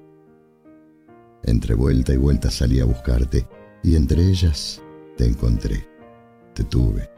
Entre 1.42 1.74
vuelta 1.74 2.12
y 2.12 2.18
vuelta 2.18 2.50
salí 2.50 2.80
a 2.80 2.84
buscarte, 2.84 3.48
y 3.82 3.96
entre 3.96 4.22
ellas 4.28 4.82
te 5.16 5.24
encontré, 5.26 5.88
te 6.54 6.64
tuve, 6.64 7.10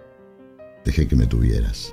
dejé 0.84 1.08
que 1.08 1.16
me 1.16 1.26
tuvieras, 1.26 1.92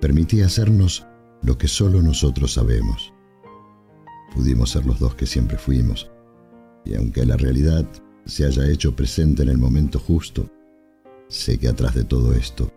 permití 0.00 0.40
hacernos 0.40 1.06
lo 1.42 1.58
que 1.58 1.68
solo 1.68 2.00
nosotros 2.00 2.54
sabemos. 2.54 3.12
Pudimos 4.34 4.70
ser 4.70 4.86
los 4.86 4.98
dos 4.98 5.14
que 5.14 5.26
siempre 5.26 5.58
fuimos, 5.58 6.10
y 6.86 6.94
aunque 6.94 7.26
la 7.26 7.36
realidad 7.36 7.86
se 8.24 8.46
haya 8.46 8.66
hecho 8.66 8.96
presente 8.96 9.42
en 9.42 9.50
el 9.50 9.58
momento 9.58 9.98
justo, 9.98 10.48
sé 11.32 11.58
que 11.58 11.68
atrás 11.68 11.94
de 11.94 12.04
todo 12.04 12.34
esto 12.34 12.70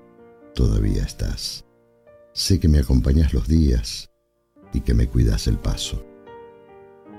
todavía 0.55 1.03
estás. 1.03 1.65
Sé 2.33 2.57
que 2.57 2.69
me 2.69 2.79
acompañas 2.79 3.33
los 3.33 3.49
días 3.49 4.09
y 4.73 4.79
que 4.79 4.93
me 4.93 5.07
cuidas 5.07 5.47
el 5.47 5.57
paso. 5.57 6.05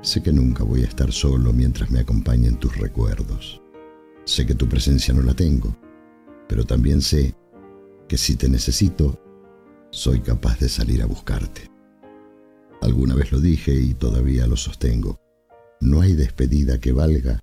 Sé 0.00 0.22
que 0.22 0.32
nunca 0.32 0.64
voy 0.64 0.82
a 0.82 0.86
estar 0.86 1.12
solo 1.12 1.52
mientras 1.52 1.90
me 1.90 2.00
acompañen 2.00 2.56
tus 2.56 2.76
recuerdos. 2.78 3.60
Sé 4.24 4.46
que 4.46 4.54
tu 4.54 4.66
presencia 4.66 5.12
no 5.12 5.20
la 5.20 5.34
tengo, 5.34 5.76
pero 6.48 6.64
también 6.64 7.02
sé 7.02 7.34
que 8.08 8.16
si 8.16 8.36
te 8.36 8.48
necesito, 8.48 9.20
soy 9.90 10.20
capaz 10.20 10.58
de 10.58 10.70
salir 10.70 11.02
a 11.02 11.06
buscarte. 11.06 11.70
Alguna 12.80 13.14
vez 13.14 13.30
lo 13.30 13.40
dije 13.40 13.74
y 13.74 13.92
todavía 13.92 14.46
lo 14.46 14.56
sostengo. 14.56 15.20
No 15.80 16.00
hay 16.00 16.14
despedida 16.14 16.80
que 16.80 16.92
valga 16.92 17.40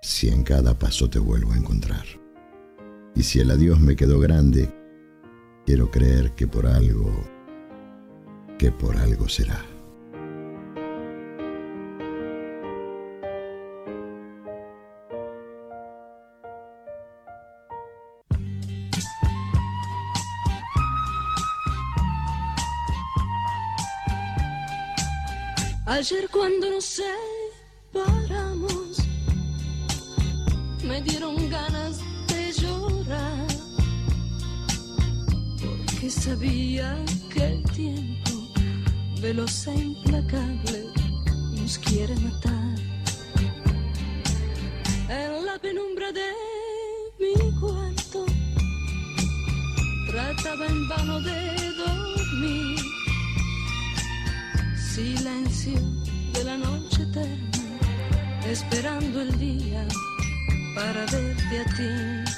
si 0.00 0.28
en 0.28 0.44
cada 0.44 0.78
paso 0.78 1.10
te 1.10 1.18
vuelvo 1.18 1.52
a 1.52 1.58
encontrar. 1.58 2.17
Y 3.18 3.24
si 3.24 3.40
el 3.40 3.50
adiós 3.50 3.80
me 3.80 3.96
quedó 3.96 4.20
grande, 4.20 4.72
quiero 5.66 5.90
creer 5.90 6.36
que 6.36 6.46
por 6.46 6.68
algo, 6.68 7.10
que 8.56 8.70
por 8.70 8.96
algo 8.96 9.28
será. 9.28 9.60
Ayer 25.86 26.28
cuando 26.30 26.70
nos 26.70 26.84
separamos, 26.84 27.37
sabía 36.28 36.94
que 37.32 37.42
el 37.42 37.62
tiempo, 37.70 38.32
veloz 39.22 39.66
e 39.66 39.74
implacable, 39.74 40.80
nos 41.56 41.78
quiere 41.78 42.14
matar. 42.16 42.74
En 45.08 45.46
la 45.46 45.56
penumbra 45.58 46.08
de 46.12 46.28
mi 47.22 47.34
cuarto, 47.60 48.26
trataba 50.10 50.66
en 50.66 50.88
vano 50.88 51.20
de 51.22 51.40
dormir 51.84 52.78
silencio 54.94 55.80
de 56.34 56.44
la 56.44 56.56
noche 56.58 57.04
eterna, 57.04 57.58
esperando 58.46 59.22
el 59.22 59.32
día 59.38 59.82
para 60.74 61.00
verte 61.06 61.54
a 61.60 61.64
ti. 61.76 62.28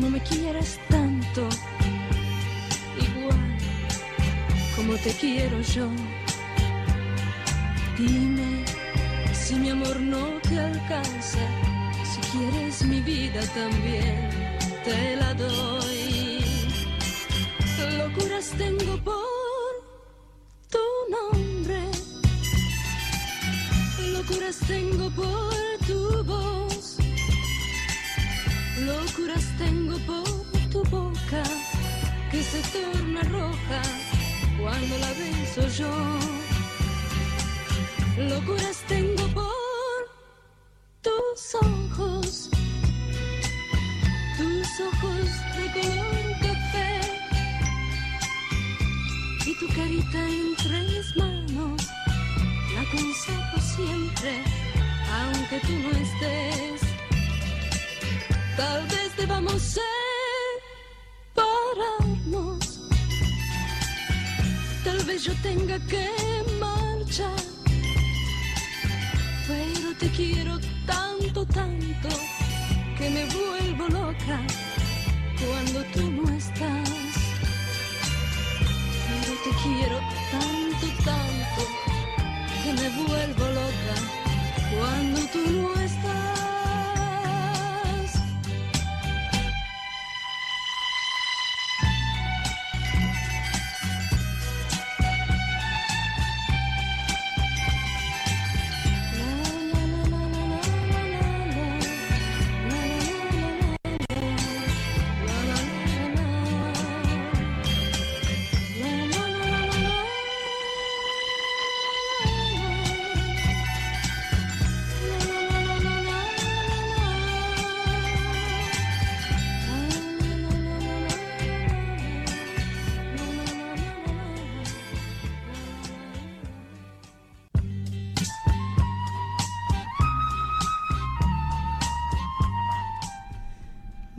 No 0.00 0.10
me 0.10 0.20
quieres 0.20 0.78
tanto, 0.88 1.48
igual 3.06 3.56
como 4.74 4.94
te 4.96 5.10
quiero 5.12 5.60
yo. 5.62 5.88
Dime 7.96 8.64
si 9.32 9.54
mi 9.54 9.70
amor 9.70 9.98
no 10.00 10.24
te 10.48 10.58
alcanza, 10.58 11.44
si 12.04 12.20
quieres 12.32 12.84
mi 12.84 13.00
vida 13.00 13.40
también, 13.54 14.30
te 14.84 15.16
la 15.16 15.32
doy. 15.34 16.44
Locuras 17.98 18.50
tengo 18.58 18.96
por 19.04 19.72
tu 20.70 20.84
nombre, 21.16 21.80
locuras 24.12 24.58
tengo 24.66 25.10
por 25.10 25.54
tu 25.86 26.24
voz, 26.24 26.65
locuras 28.86 29.46
tengo 29.58 29.98
por 30.06 30.24
tu 30.70 30.82
boca 30.84 31.42
que 32.30 32.42
se 32.42 32.60
torna 32.74 33.22
roja 33.22 33.82
cuando 34.60 34.98
la 34.98 35.12
beso 35.20 35.62
yo 35.78 35.92
locuras 38.16 38.78
tengo 38.88 39.26
por 39.34 40.00
tus 41.02 41.54
ojos, 41.54 42.50
tus 44.38 44.68
ojos 44.88 45.28
de 45.56 45.64
color 45.74 46.26
café 46.42 46.92
y 49.46 49.54
tu 49.58 49.66
carita 49.68 50.20
entre 50.28 50.80
mis 50.82 51.16
manos. 51.16 51.82
La 52.74 52.80
aconsejo 52.80 53.58
siempre, 53.60 54.42
aunque 55.20 55.60
tú 55.66 55.72
no 55.84 55.90
estés. 55.90 56.55
Tal 58.56 58.82
vez 58.88 59.16
debamos 59.16 59.62
separarnos. 61.34 62.90
Tal 64.84 64.98
vez 65.04 65.24
yo 65.24 65.34
tenga 65.42 65.78
que 65.86 66.08
marchar 66.60 67.46
pero 69.46 69.94
te 69.98 70.08
quiero 70.10 70.58
tanto, 70.86 71.46
tanto, 71.46 72.08
que 72.98 73.10
me 73.10 73.24
vuelvo 73.26 73.88
loca 73.88 74.40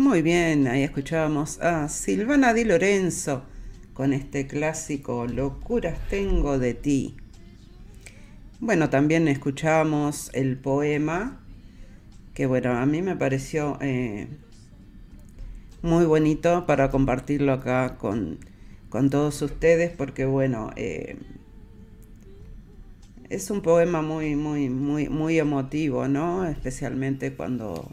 Muy 0.07 0.21
bien, 0.21 0.67
ahí 0.67 0.83
escuchábamos 0.83 1.59
a 1.59 1.89
Silvana 1.89 2.53
Di 2.53 2.63
Lorenzo 2.63 3.43
con 3.93 4.13
este 4.13 4.47
clásico 4.47 5.27
Locuras 5.27 5.99
tengo 6.09 6.57
de 6.57 6.73
ti. 6.73 7.17
Bueno, 8.61 8.89
también 8.89 9.27
escuchamos 9.27 10.31
el 10.33 10.55
poema, 10.55 11.41
que 12.33 12.45
bueno, 12.45 12.71
a 12.71 12.85
mí 12.85 13.01
me 13.01 13.17
pareció 13.17 13.77
eh, 13.81 14.29
muy 15.81 16.05
bonito 16.05 16.65
para 16.65 16.89
compartirlo 16.89 17.51
acá 17.51 17.97
con, 17.97 18.39
todos 18.89 19.41
ustedes, 19.41 19.91
porque 19.91 20.23
bueno, 20.23 20.71
eh, 20.77 21.17
es 23.29 23.51
un 23.51 23.61
poema 23.61 24.01
muy, 24.01 24.37
muy, 24.37 24.69
muy, 24.69 25.09
muy 25.09 25.37
emotivo, 25.37 26.07
¿no? 26.07 26.45
Especialmente 26.45 27.33
cuando 27.33 27.91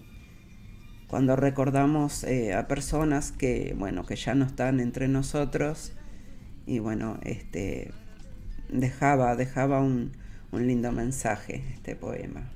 cuando 1.08 1.36
recordamos 1.36 2.24
eh, 2.24 2.54
a 2.54 2.66
personas 2.66 3.32
que, 3.32 3.74
bueno, 3.78 4.04
que 4.04 4.16
ya 4.16 4.34
no 4.34 4.44
están 4.44 4.80
entre 4.80 5.08
nosotros 5.08 5.92
y 6.66 6.78
bueno, 6.78 7.18
este, 7.22 7.92
dejaba, 8.68 9.36
dejaba 9.36 9.80
un, 9.80 10.12
lindo 10.52 10.92
mensaje 10.92 11.64
este 11.72 11.96
poema. 11.96 12.48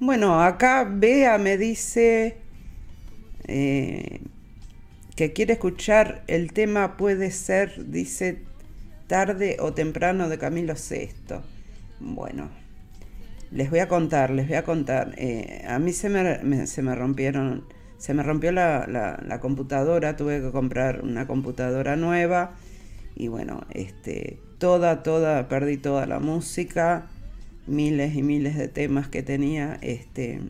Bueno, 0.00 0.42
acá 0.42 0.88
Bea 0.90 1.36
me 1.36 1.58
dice 1.58 2.38
eh, 3.46 4.20
que 5.16 5.34
quiere 5.34 5.52
escuchar 5.52 6.24
el 6.26 6.54
tema 6.54 6.96
Puede 6.96 7.30
ser, 7.30 7.90
dice, 7.90 8.42
tarde 9.06 9.58
o 9.60 9.74
temprano 9.74 10.30
de 10.30 10.38
Camilo 10.38 10.74
VI. 10.74 11.10
Bueno, 12.00 12.48
les 13.54 13.70
voy 13.70 13.78
a 13.78 13.86
contar, 13.86 14.30
les 14.30 14.48
voy 14.48 14.56
a 14.56 14.64
contar. 14.64 15.14
Eh, 15.16 15.64
a 15.68 15.78
mí 15.78 15.92
se 15.92 16.08
me, 16.08 16.66
se 16.66 16.82
me 16.82 16.94
rompieron, 16.96 17.64
se 17.98 18.12
me 18.12 18.24
rompió 18.24 18.50
la, 18.50 19.38
computadora, 19.40 20.16
tuve 20.16 20.40
que 20.40 20.50
comprar 20.50 21.02
una 21.02 21.28
computadora 21.28 21.94
nueva 21.94 22.56
y 23.14 23.28
bueno, 23.28 23.64
este, 23.70 24.40
toda, 24.58 25.04
toda, 25.04 25.48
perdí 25.48 25.76
toda 25.76 26.06
la 26.06 26.18
música, 26.18 27.06
miles 27.68 28.16
y 28.16 28.22
miles 28.22 28.56
de 28.56 28.66
temas 28.66 29.06
que 29.06 29.22
tenía, 29.22 29.78
este, 29.82 30.40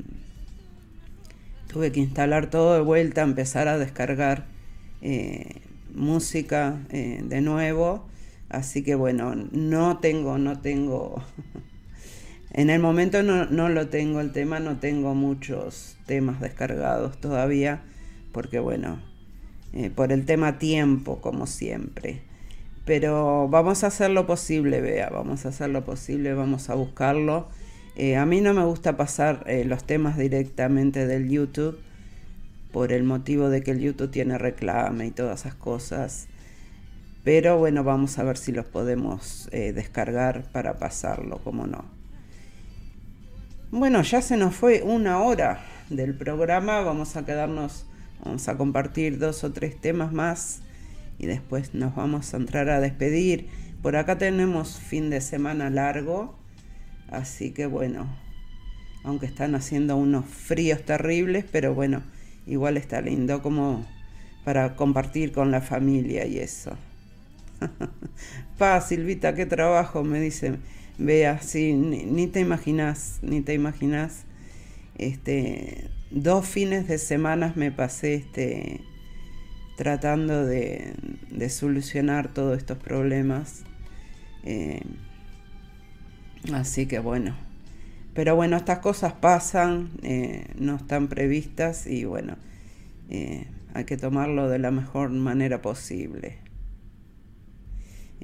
tuve 1.66 1.92
que 1.92 2.00
instalar 2.00 2.48
todo 2.48 2.74
de 2.74 2.80
vuelta, 2.80 3.20
empezar 3.20 3.68
a 3.68 3.76
descargar 3.76 4.46
eh, 5.02 5.61
música 5.92 6.80
eh, 6.88 7.20
de 7.22 7.42
nuevo, 7.42 8.07
así 8.48 8.82
que 8.82 8.94
bueno, 8.94 9.34
no 9.52 9.98
tengo, 9.98 10.38
no 10.38 10.59
tengo 10.62 11.22
En 12.57 12.70
el 12.70 12.80
momento 12.80 13.24
no, 13.24 13.68
lo 13.68 13.88
tengo 13.88 14.20
el 14.20 14.30
tema, 14.30 14.61
no 14.61 14.78
tengo 14.78 15.16
muchos 15.16 15.96
temas 16.07 16.40
descargados 16.40 17.20
todavía, 17.20 17.82
porque 18.30 18.61
bueno, 18.61 19.00
eh, 19.72 19.90
por 19.90 20.12
el 20.12 20.24
tema 20.24 20.61
tiempo, 20.61 21.20
como 21.20 21.48
siempre. 21.48 22.22
Pero 22.84 23.48
vamos 23.48 23.82
a 23.82 23.88
hacer 23.88 24.12
lo 24.12 24.28
posible, 24.28 24.80
vea, 24.80 25.11
vamos 25.11 25.44
a 25.44 25.48
hacer 25.48 25.70
lo 25.70 25.84
posible, 25.84 26.32
vamos 26.34 26.70
a 26.70 26.76
buscarlo. 26.76 27.48
Eh, 27.96 28.14
a 28.14 28.24
mí 28.24 28.40
no 28.40 28.55
me 28.55 28.64
gusta 28.64 28.96
pasar 28.96 29.42
eh, 29.48 29.64
los 29.64 29.82
temas 29.82 30.16
directamente 30.16 31.09
del 31.09 31.28
YouTube, 31.28 31.80
por 32.70 32.92
el 32.92 33.02
motivo 33.02 33.48
de 33.48 33.64
que 33.64 33.72
el 33.72 33.80
YouTube 33.80 34.12
tiene 34.12 34.38
reclame 34.38 35.09
y 35.09 35.11
todas 35.11 35.40
esas 35.40 35.57
cosas. 35.57 36.28
Pero 37.24 37.59
bueno, 37.59 37.82
vamos 37.82 38.16
a 38.20 38.22
ver 38.22 38.36
si 38.36 38.52
los 38.52 38.66
podemos 38.66 39.48
descargar 39.50 40.44
para 40.52 40.78
pasarlo, 40.78 41.38
como 41.38 41.66
no. 41.66 41.93
Bueno, 43.77 44.03
ya 44.03 44.22
se 44.22 44.37
nos 44.37 44.55
fue 44.55 44.83
una 44.83 45.18
hora 45.18 45.59
del 45.91 46.14
programa. 46.14 46.83
Vamos 46.83 47.16
a 47.16 47.27
quedarnos, 47.27 47.87
vamos 48.25 48.47
a 48.47 48.57
compartir 48.57 49.18
dos 49.18 49.43
o 49.43 49.53
tres 49.53 49.81
temas 49.81 50.12
más 50.12 50.61
y 51.18 51.27
después 51.27 51.75
nos 51.75 51.97
vamos 51.97 52.33
a 52.33 52.37
entrar 52.37 52.68
a 52.68 52.79
despedir. 52.79 53.49
Por 53.83 53.97
acá 53.97 54.16
tenemos 54.16 54.79
fin 54.79 55.11
de 55.11 55.20
semana 55.20 55.70
largo, 55.70 56.39
así 57.11 57.51
que 57.51 57.66
bueno, 57.66 58.07
aunque 59.03 59.27
están 59.27 59.57
haciendo 59.57 59.97
unos 59.97 60.25
fríos 60.25 60.85
terribles, 60.85 61.45
pero 61.51 61.75
bueno, 61.75 62.05
igual 62.47 62.77
está 62.77 63.01
lindo 63.01 63.43
como 63.43 63.85
para 64.45 64.77
compartir 64.77 65.33
con 65.33 65.51
la 65.51 65.61
familia 65.61 66.27
y 66.27 66.39
eso. 66.39 66.79
pa, 68.57 68.81
Silvita, 68.81 69.35
qué 69.35 69.47
trabajo, 69.47 70.05
me 70.05 70.20
dice 70.20 70.61
Vea, 70.99 71.40
sí, 71.40 71.72
ni, 71.72 72.28
te 72.28 72.40
imaginas, 72.40 73.18
ni 73.22 73.40
te 73.40 73.53
imaginas. 73.53 74.24
Este, 74.97 75.90
dos 76.11 76.47
fines 76.47 76.86
de 76.86 76.99
semana 76.99 77.53
me 77.57 77.72
pasé 77.72 78.14
este, 78.14 78.80
tratando 79.76 80.47
de, 80.47 80.95
solucionar 81.49 82.32
todos 82.32 82.57
estos 82.57 82.78
problemas. 82.78 83.64
Eh, 84.45 84.82
así 86.53 86.86
que 86.86 87.01
bueno. 87.01 87.36
Pero 88.14 88.36
bueno, 88.36 88.57
estas 88.57 88.78
cosas 88.78 89.14
pasan, 89.14 89.90
eh, 90.05 90.47
no 90.57 90.76
están 90.76 91.09
previstas 91.09 91.88
y 91.88 92.05
bueno, 92.05 92.36
eh, 93.11 93.49
hay 93.74 93.84
que 93.84 93.97
tomarlo 93.97 94.49
de 94.49 94.61
la 94.61 94.70
mejor 94.70 95.11
manera 95.11 95.61
posible. 95.61 96.43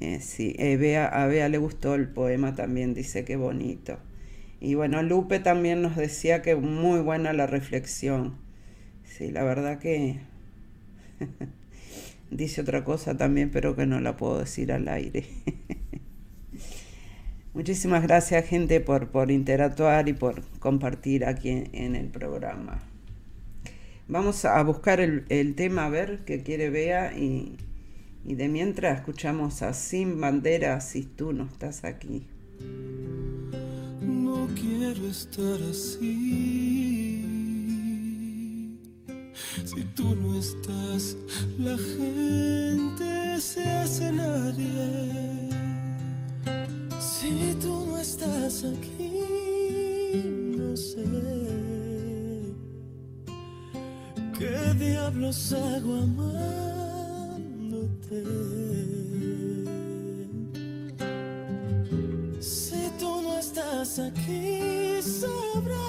Eh, 0.01 0.19
sí, 0.19 0.55
a 0.59 1.27
Bea 1.27 1.47
le 1.47 1.59
gustó 1.59 1.93
el 1.93 2.09
poema 2.09 2.55
también, 2.55 2.95
dice 2.95 3.23
que 3.23 3.35
bonito. 3.35 3.99
Y 4.59 4.73
bueno, 4.73 5.03
Lupe 5.03 5.39
también 5.39 5.83
nos 5.83 5.95
decía 5.95 6.41
que 6.41 6.55
muy 6.55 7.01
buena 7.01 7.33
la 7.33 7.45
reflexión. 7.45 8.35
Sí, 9.03 9.31
la 9.31 9.43
verdad 9.43 9.77
que 9.77 10.19
dice 12.31 12.61
otra 12.61 12.83
cosa 12.83 13.15
también, 13.15 13.51
pero 13.51 13.75
que 13.75 13.85
no 13.85 14.01
la 14.01 14.17
puedo 14.17 14.39
decir 14.39 14.71
al 14.71 14.87
aire. 14.87 15.23
Muchísimas 17.53 18.01
gracias 18.01 18.47
gente 18.47 18.79
por, 18.79 19.09
por 19.09 19.29
interactuar 19.29 20.09
y 20.09 20.13
por 20.13 20.41
compartir 20.57 21.25
aquí 21.25 21.65
en, 21.73 21.95
el 21.95 22.07
programa. 22.07 22.81
Vamos 24.07 24.45
a 24.45 24.63
buscar 24.63 24.99
el, 24.99 25.55
tema 25.55 25.85
a 25.85 25.89
ver 25.89 26.21
qué 26.25 26.41
quiere 26.41 26.71
Bea 26.71 27.15
y, 27.15 27.57
y 28.23 28.35
de 28.35 28.47
mientras 28.47 28.99
escuchamos 28.99 29.61
a 29.61 29.73
Sin 29.73 30.21
Bandera 30.21 30.79
si 30.81 31.03
tú 31.03 31.33
no 31.33 31.45
estás 31.45 31.83
aquí. 31.83 32.27
No 34.01 34.47
quiero 34.55 35.07
estar 35.07 35.59
así. 35.69 37.21
Si 39.65 39.83
tú 39.95 40.15
no 40.15 40.37
estás, 40.39 41.17
la 41.57 41.77
gente 41.77 43.39
se 43.39 43.63
hace 43.63 44.11
nadie. 44.11 45.49
Si 46.99 47.55
tú 47.61 47.85
no 47.87 47.97
estás 47.97 48.63
aquí, 48.63 49.21
no 50.57 50.75
sé 50.77 51.05
qué 54.37 54.73
diablos 54.77 55.53
hago 55.53 56.07
Si 58.11 58.19
tú 62.99 63.21
no 63.21 63.39
estás 63.39 63.99
aquí, 63.99 65.01
sabrás 65.01 65.79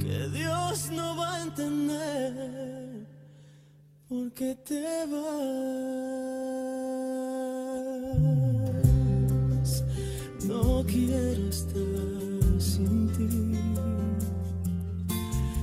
que 0.00 0.28
Dios 0.32 0.90
no 0.90 1.18
va 1.18 1.34
a 1.34 1.42
entender 1.42 3.06
por 4.08 4.32
qué 4.32 4.54
te 4.64 5.04
vas. 5.04 5.34
No 10.46 10.82
quiero 10.86 11.48
estar 11.50 12.58
sin 12.58 13.06
ti. 13.12 13.52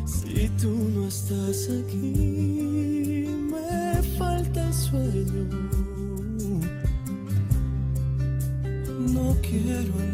Si 0.05 0.47
tú 0.61 0.69
no 0.93 1.07
estás 1.07 1.69
aquí, 1.71 2.32
No 9.83 9.91
quiero 9.91 10.12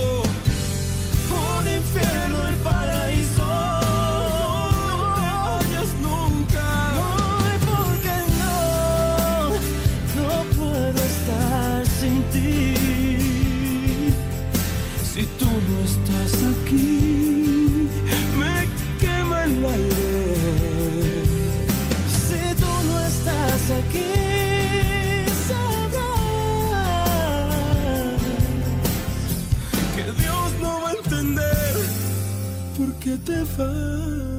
un 0.00 1.68
infierno 1.68 2.48
el 2.48 2.54
paraíso. 2.56 3.44
No 5.44 5.82
nunca, 6.00 6.64
no, 6.96 7.06
porque 7.70 8.14
no, 8.40 9.50
no 10.18 10.30
puedo 10.56 10.98
estar 11.02 11.86
sin 11.86 12.22
ti. 12.32 12.74
Si 15.12 15.22
tú 15.38 15.46
no 15.46 15.76
estás 15.84 16.32
aquí, 16.42 17.41
por 33.12 33.24
qué 33.24 33.32
te 33.32 33.44
vas. 33.56 34.31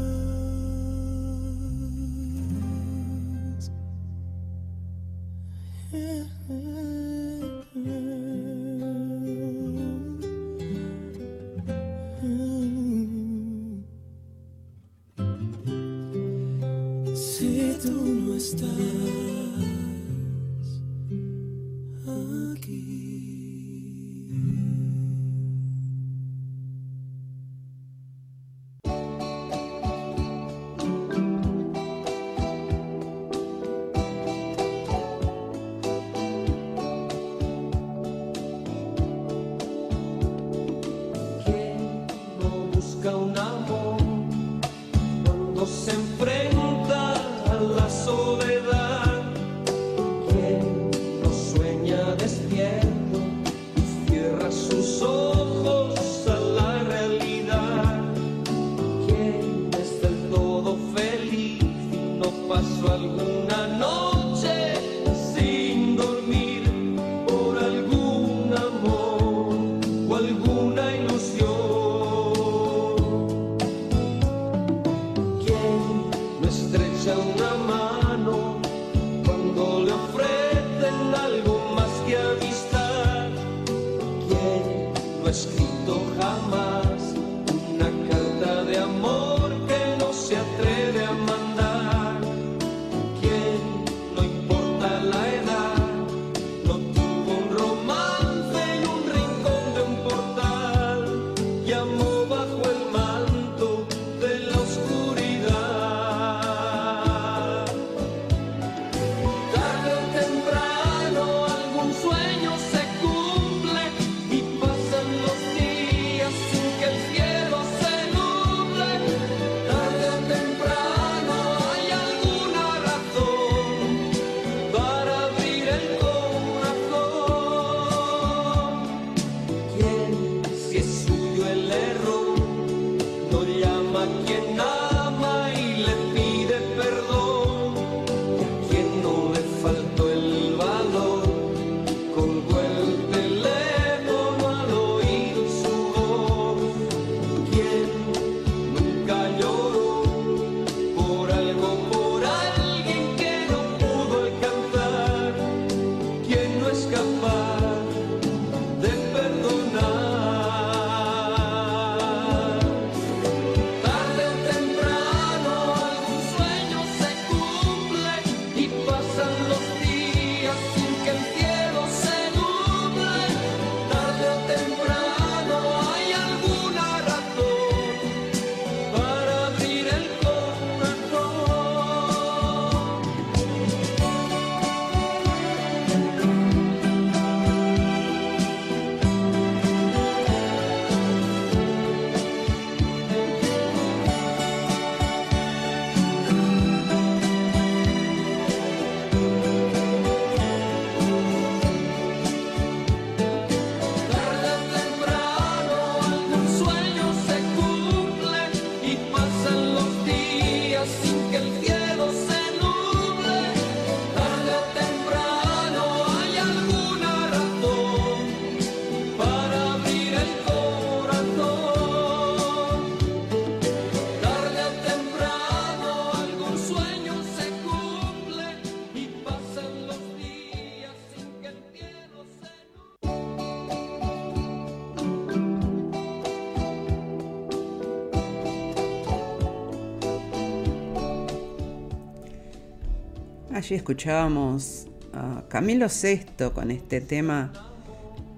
Allí 243.64 243.76
escuchábamos 243.76 244.88
a 245.14 245.46
Camilo 245.48 245.88
VI 245.88 246.50
con 246.54 246.70
este 246.70 247.00
tema, 247.00 247.54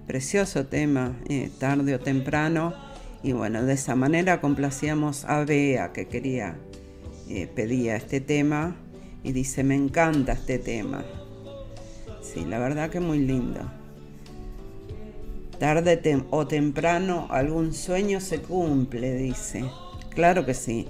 precioso 0.06 0.68
tema, 0.68 1.18
eh, 1.28 1.50
tarde 1.58 1.96
o 1.96 2.00
temprano. 2.00 2.76
Y 3.24 3.32
bueno, 3.32 3.64
de 3.64 3.74
esa 3.74 3.96
manera 3.96 4.40
complacíamos 4.40 5.26
a 5.26 5.44
Bea 5.44 5.94
que 5.94 6.08
quería, 6.08 6.60
eh, 7.28 7.48
pedía 7.48 7.96
este 7.96 8.22
tema 8.22 8.76
y 9.24 9.32
dice, 9.32 9.64
me 9.64 9.74
encanta 9.74 10.34
este 10.34 10.60
tema. 10.60 11.04
Sí, 12.22 12.46
la 12.46 12.60
verdad 12.60 12.92
que 12.92 13.00
muy 13.00 13.18
lindo. 13.18 13.62
Tarde 15.58 16.24
o 16.30 16.46
temprano 16.46 17.26
algún 17.32 17.74
sueño 17.74 18.22
se 18.22 18.44
cumple, 18.44 19.16
dice. 19.16 19.66
Claro 20.12 20.46
que 20.46 20.54
sí. 20.54 20.88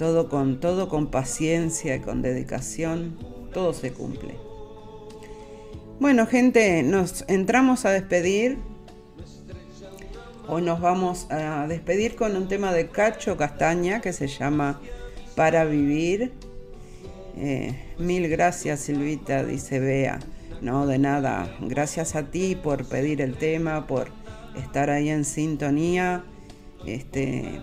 Todo 0.00 0.30
con, 0.30 0.60
todo 0.60 0.88
con 0.88 1.08
paciencia 1.08 1.94
y 1.96 2.00
con 2.00 2.22
dedicación, 2.22 3.18
todo 3.52 3.74
se 3.74 3.92
cumple. 3.92 4.34
Bueno, 5.98 6.26
gente, 6.26 6.82
nos 6.82 7.26
entramos 7.28 7.84
a 7.84 7.90
despedir. 7.90 8.56
Hoy 10.48 10.62
nos 10.62 10.80
vamos 10.80 11.30
a 11.30 11.66
despedir 11.68 12.16
con 12.16 12.34
un 12.34 12.48
tema 12.48 12.72
de 12.72 12.88
Cacho 12.88 13.36
Castaña 13.36 14.00
que 14.00 14.14
se 14.14 14.26
llama 14.26 14.80
Para 15.36 15.66
Vivir. 15.66 16.32
Eh, 17.36 17.78
mil 17.98 18.26
gracias, 18.30 18.80
Silvita, 18.80 19.44
dice 19.44 19.80
Bea. 19.80 20.18
No, 20.62 20.86
de 20.86 20.96
nada. 20.96 21.54
Gracias 21.60 22.16
a 22.16 22.22
ti 22.22 22.54
por 22.54 22.86
pedir 22.86 23.20
el 23.20 23.36
tema, 23.36 23.86
por 23.86 24.08
estar 24.56 24.88
ahí 24.88 25.10
en 25.10 25.26
sintonía. 25.26 26.24
Este, 26.86 27.60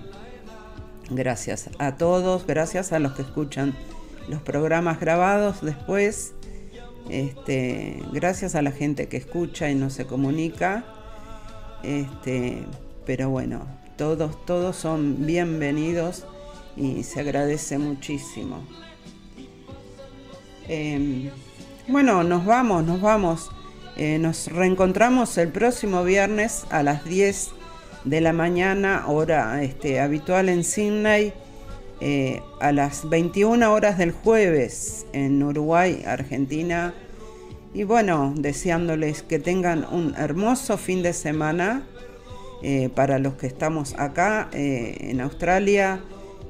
Gracias 1.09 1.69
a 1.79 1.95
todos, 1.95 2.45
gracias 2.45 2.91
a 2.91 2.99
los 2.99 3.13
que 3.13 3.21
escuchan 3.21 3.73
los 4.27 4.41
programas 4.41 4.99
grabados 4.99 5.61
después. 5.61 6.33
Este, 7.09 8.03
gracias 8.11 8.55
a 8.55 8.61
la 8.61 8.71
gente 8.71 9.07
que 9.07 9.15
escucha 9.15 9.69
y 9.69 9.75
no 9.75 9.89
se 9.89 10.05
comunica. 10.05 10.83
Este, 11.81 12.65
pero 13.05 13.29
bueno, 13.29 13.65
todos, 13.95 14.45
todos 14.45 14.75
son 14.75 15.25
bienvenidos 15.25 16.25
y 16.75 17.03
se 17.03 17.21
agradece 17.21 17.77
muchísimo. 17.77 18.65
Em, 20.67 21.29
bueno, 21.87 22.23
nos 22.23 22.45
vamos, 22.45 22.83
nos 22.83 22.99
vamos. 22.99 23.49
Eh, 23.95 24.19
nos 24.19 24.47
reencontramos 24.47 25.37
el 25.37 25.47
próximo 25.47 26.03
viernes 26.03 26.65
a 26.69 26.83
las 26.83 27.05
10 27.05 27.51
de 28.03 28.21
la 28.21 28.33
mañana, 28.33 29.05
hora 29.07 29.61
este, 29.63 29.99
habitual 29.99 30.49
en 30.49 30.63
Sydney, 30.63 31.33
eh, 31.99 32.41
a 32.59 32.71
las 32.71 33.09
21 33.09 33.73
horas 33.73 33.97
del 33.97 34.11
jueves 34.11 35.05
en 35.13 35.41
Uruguay, 35.41 36.03
Argentina. 36.05 36.93
Y 37.73 37.83
bueno, 37.83 38.33
deseándoles 38.35 39.23
que 39.23 39.39
tengan 39.39 39.85
un 39.91 40.13
hermoso 40.15 40.77
fin 40.77 41.01
de 41.01 41.13
semana 41.13 41.87
eh, 42.61 42.89
para 42.93 43.19
los 43.19 43.33
que 43.33 43.47
estamos 43.47 43.95
acá 43.97 44.49
eh, 44.53 44.97
en 45.01 45.21
Australia, 45.21 46.01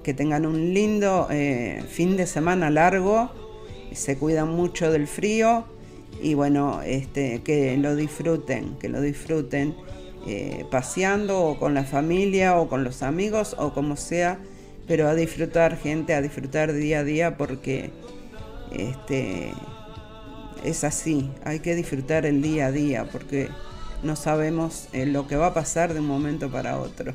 que 0.03 0.13
tengan 0.13 0.45
un 0.45 0.73
lindo 0.73 1.27
fin 1.89 2.15
de 2.15 2.27
semana 2.27 2.69
largo, 2.69 3.29
se 3.91 4.17
cuidan 4.17 4.47
mucho 4.49 4.89
del 4.89 5.05
frío 5.05 5.65
y 6.21 6.33
bueno, 6.33 6.81
este, 6.81 7.41
que 7.41 7.75
lo 7.77 7.95
disfruten, 7.95 8.77
que 8.79 8.87
lo 8.87 9.01
disfruten 9.01 9.75
eh, 10.28 10.65
paseando 10.69 11.41
o 11.41 11.57
con 11.57 11.73
la 11.73 11.86
familia 11.86 12.57
o 12.57 12.67
con 12.67 12.84
los 12.84 13.01
amigos 13.01 13.55
o 13.57 13.73
como 13.73 13.95
sea, 13.95 14.39
pero 14.86 15.07
a 15.07 15.15
disfrutar 15.15 15.78
gente, 15.78 16.13
a 16.13 16.21
disfrutar 16.21 16.73
día 16.73 16.99
a 16.99 17.03
día 17.05 17.38
porque 17.38 17.91
este, 18.71 19.53
es 20.65 20.84
así, 20.84 21.32
hay 21.45 21.61
que 21.61 21.75
disfrutar 21.75 22.25
el 22.25 22.41
día 22.41 22.67
a 22.67 22.71
día 22.73 23.07
porque 23.09 23.49
no 24.03 24.17
sabemos 24.17 24.89
eh, 24.91 25.05
lo 25.05 25.28
que 25.28 25.38
va 25.38 25.47
a 25.47 25.53
pasar 25.53 25.93
de 25.93 26.01
un 26.01 26.07
momento 26.07 26.51
para 26.51 26.78
otro. 26.78 27.13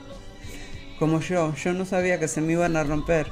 como 0.98 1.20
yo, 1.20 1.54
yo 1.54 1.72
no 1.72 1.86
sabía 1.86 2.20
que 2.20 2.28
se 2.28 2.42
me 2.42 2.52
iban 2.52 2.76
a 2.76 2.84
romper, 2.84 3.28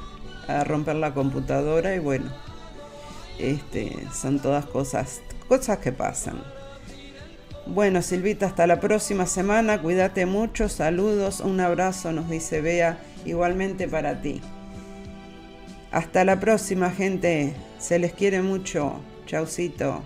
a 0.47 0.63
romper 0.63 0.95
la 0.95 1.13
computadora 1.13 1.95
y 1.95 1.99
bueno, 1.99 2.31
este, 3.37 3.95
son 4.11 4.39
todas 4.39 4.65
cosas, 4.65 5.21
cosas 5.47 5.77
que 5.77 5.91
pasan. 5.91 6.56
Bueno, 7.69 8.01
Silvita, 8.01 8.45
hasta 8.45 8.65
la 8.65 8.79
próxima 8.79 9.25
semana. 9.25 9.81
Cuídate 9.81 10.25
mucho. 10.25 10.69
Saludos, 10.69 11.41
un 11.41 11.59
abrazo, 11.59 12.11
nos 12.11 12.29
dice 12.29 12.61
Bea, 12.61 12.97
igualmente 13.25 13.87
para 13.87 14.21
ti. 14.21 14.41
Hasta 15.91 16.23
la 16.23 16.39
próxima, 16.39 16.89
gente. 16.91 17.53
Se 17.77 17.99
les 17.99 18.13
quiere 18.13 18.41
mucho. 18.41 18.99
Chaucito. 19.25 20.03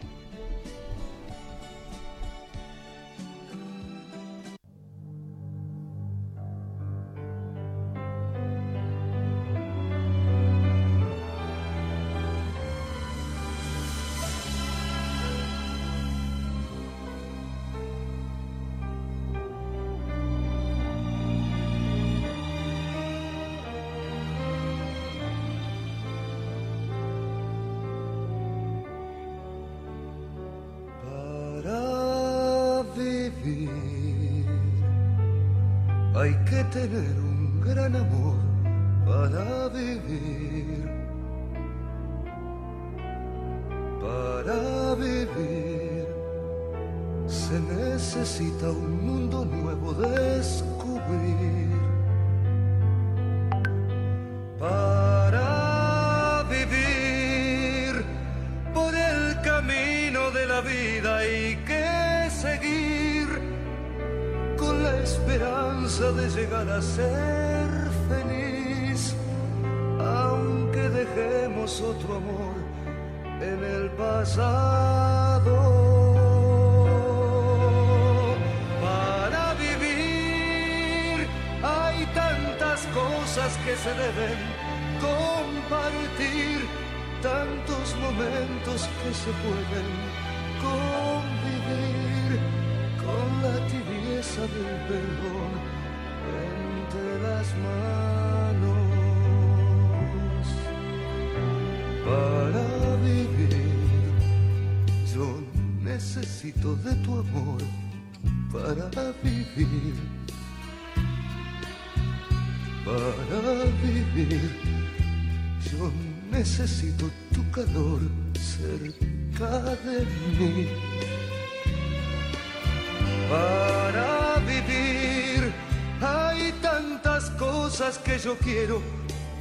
Yo 128.19 128.37
quiero 128.37 128.79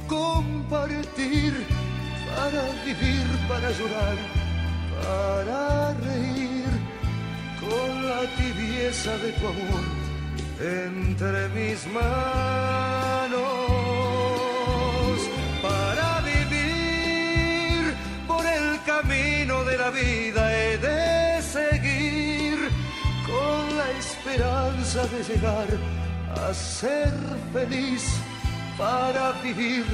compartir 0.07 1.53
para 2.35 2.63
vivir, 2.83 3.27
para 3.47 3.69
llorar, 3.69 4.17
para 5.03 5.93
reír 5.93 6.65
con 7.59 8.07
la 8.09 8.21
tibieza 8.35 9.15
de 9.17 9.31
tu 9.33 9.47
amor 9.47 9.83
entre 10.59 11.49
mis 11.49 11.85
manos 11.85 12.01
para 15.61 16.21
vivir 16.21 17.95
vida 19.91 20.51
he 20.51 20.77
de 20.79 21.41
seguir 21.43 22.57
con 23.23 23.77
la 23.77 23.91
esperanza 23.99 25.05
de 25.05 25.23
llegar 25.23 25.67
a 26.35 26.53
ser 26.53 27.13
feliz 27.53 28.03
para 28.77 29.31
vivir 29.43 29.85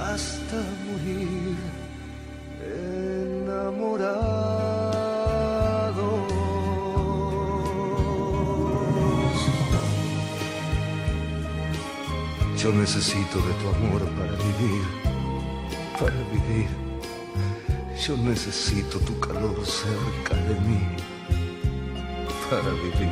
hasta 0.00 0.56
morir 0.86 1.56
enamorados. 2.62 4.36
Yo 12.56 12.72
necesito 12.72 13.38
de 13.38 13.52
tu 13.54 13.68
amor 13.68 14.02
para 14.18 14.32
vivir, 14.32 14.82
para 16.00 16.20
vivir. 16.32 16.68
Yo 18.06 18.16
necesito 18.16 18.98
tu 19.00 19.18
calor 19.20 19.56
cerca 19.64 20.34
de 20.48 20.54
mí 20.60 20.80
para 22.50 22.70
vivir. 22.70 23.10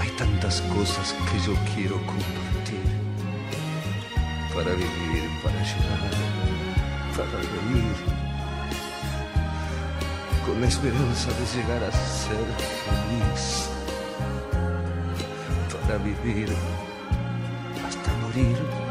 Hay 0.00 0.10
tantas 0.16 0.60
cosas 0.62 1.14
que 1.30 1.38
yo 1.46 1.54
quiero 1.74 1.96
compartir 2.06 2.53
para 4.54 4.70
vivir, 4.74 5.28
para 5.42 5.62
llorar, 5.62 6.10
para 7.16 7.38
reír, 7.42 7.96
con 10.46 10.60
la 10.60 10.68
esperanza 10.68 11.30
de 11.30 11.46
llegar 11.56 11.82
a 11.82 11.90
ser 11.90 12.46
feliz, 12.84 13.68
para 15.82 15.98
vivir 15.98 16.48
hasta 17.84 18.12
morir 18.22 18.83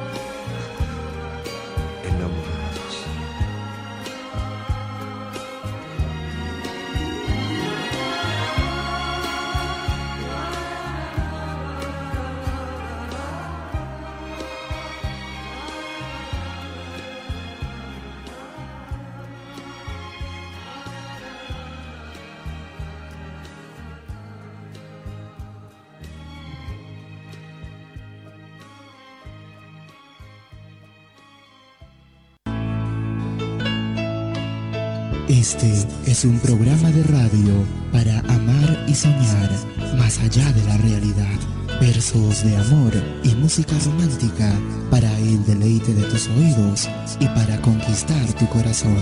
Este 35.53 36.11
es 36.11 36.25
un 36.25 36.39
programa 36.39 36.89
de 36.89 37.03
radio 37.03 37.63
para 37.91 38.19
amar 38.21 38.85
y 38.88 38.95
soñar 38.95 39.51
más 39.99 40.17
allá 40.17 40.51
de 40.51 40.63
la 40.63 40.77
realidad. 40.77 41.39
Versos 41.80 42.43
de 42.43 42.57
amor 42.57 42.91
y 43.23 43.35
música 43.35 43.75
romántica 43.85 44.51
para 44.89 45.15
el 45.19 45.45
deleite 45.45 45.93
de 45.93 46.03
tus 46.05 46.27
oídos 46.30 46.89
y 47.19 47.27
para 47.27 47.61
conquistar 47.61 48.25
tu 48.34 48.47
corazón. 48.47 48.97